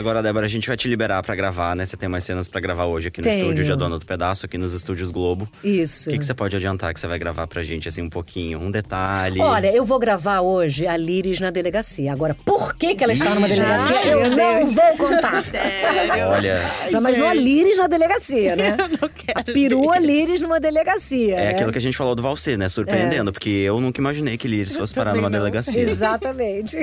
[0.00, 1.84] Agora, Débora, a gente vai te liberar pra gravar, né?
[1.84, 3.42] Você tem mais cenas pra gravar hoje aqui no Tenho.
[3.42, 5.46] estúdio de A Dona do Pedaço, aqui nos estúdios Globo.
[5.62, 6.08] Isso.
[6.08, 8.58] O que, que você pode adiantar que você vai gravar pra gente, assim, um pouquinho?
[8.60, 9.38] Um detalhe?
[9.42, 12.10] Olha, eu vou gravar hoje a Liris na delegacia.
[12.14, 13.94] Agora, por que, que ela está numa delegacia?
[13.98, 15.34] Ai, eu meu não vou contar.
[16.34, 18.76] Olha, Já imaginou a Liris na delegacia, né?
[19.02, 19.98] não quero A perua.
[19.98, 21.34] Liris numa delegacia.
[21.34, 21.50] é né?
[21.50, 22.70] aquilo que a gente falou do Valser, né?
[22.70, 25.38] Surpreendendo, porque eu nunca imaginei que Liris fosse parar numa não.
[25.38, 25.76] delegacia.
[25.84, 26.78] Exatamente.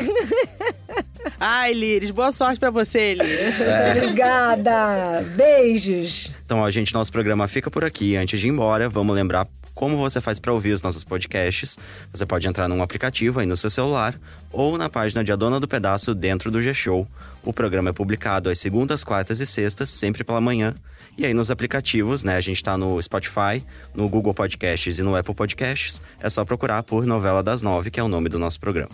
[1.40, 3.62] Ai, Liris, boa sorte pra você, Liris.
[3.62, 3.92] É.
[3.98, 5.22] Obrigada.
[5.36, 6.32] Beijos.
[6.46, 8.16] Então, ó, gente, nosso programa fica por aqui.
[8.16, 11.78] Antes de ir embora, vamos lembrar como você faz para ouvir os nossos podcasts.
[12.12, 14.20] Você pode entrar num aplicativo aí no seu celular
[14.52, 17.08] ou na página de A Dona do Pedaço dentro do G-Show.
[17.44, 20.74] O programa é publicado às segundas, quartas e sextas, sempre pela manhã.
[21.16, 22.36] E aí nos aplicativos, né?
[22.36, 23.64] A gente tá no Spotify,
[23.94, 26.02] no Google Podcasts e no Apple Podcasts.
[26.20, 28.92] É só procurar por Novela das Nove, que é o nome do nosso programa.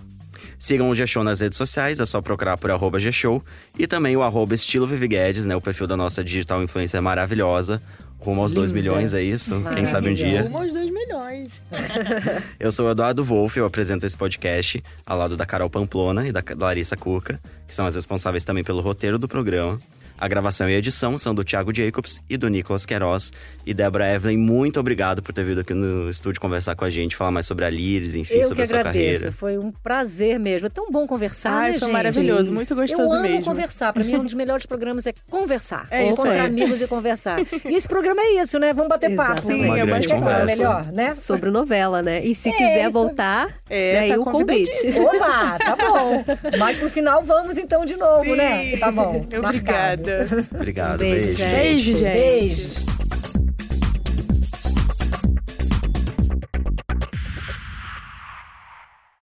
[0.57, 3.43] Sigam o G-Show nas redes sociais, é só procurar por arroba G-Show.
[3.77, 5.55] E também o arroba estilo Vivi Guedes, né?
[5.55, 7.81] O perfil da nossa digital influencer maravilhosa.
[8.19, 9.61] Rumo aos 2 milhões, é isso?
[9.75, 10.43] Quem sabe um dia.
[10.43, 11.61] Rumo aos dois milhões.
[12.57, 16.31] Eu sou o Eduardo Wolff, eu apresento esse podcast ao lado da Carol Pamplona e
[16.31, 19.77] da Larissa Cuca, que são as responsáveis também pelo roteiro do programa.
[20.23, 23.33] A gravação e a edição são do Thiago Jacobs e do Nicolas Queiroz.
[23.65, 27.13] E Débora Evelyn, muito obrigado por ter vindo aqui no estúdio conversar com a gente,
[27.13, 29.03] falar mais sobre a Liris, enfim, Eu sobre que a sua agradeço.
[29.23, 29.31] carreira.
[29.33, 30.67] Foi um prazer mesmo.
[30.67, 31.91] É tão bom conversar, Ai, né, foi gente?
[31.97, 33.43] maravilhoso, muito gostoso Eu amo mesmo.
[33.43, 33.91] conversar.
[33.91, 35.87] Pra mim, um dos melhores programas é conversar.
[35.91, 37.41] É isso Encontrar amigos e conversar.
[37.65, 38.71] E esse programa é isso, né?
[38.71, 39.31] Vamos bater papo.
[39.39, 39.65] Exatamente.
[39.65, 40.45] Uma é grande conversa.
[40.45, 41.13] melhor, né?
[41.15, 42.23] Sobre novela, né?
[42.23, 42.91] E se É, quiser isso.
[42.91, 44.71] voltar, É, daí tá o convite.
[44.99, 46.23] Opa, tá bom.
[46.57, 48.35] Mas pro final vamos então de novo, Sim.
[48.37, 48.77] né?
[48.77, 49.25] Tá bom.
[49.37, 50.12] Obrigada.
[50.55, 51.37] Obrigado, Um beijo, beijo.
[51.37, 51.51] gente.
[51.55, 52.11] Beijo, gente.
[52.11, 52.92] Beijo.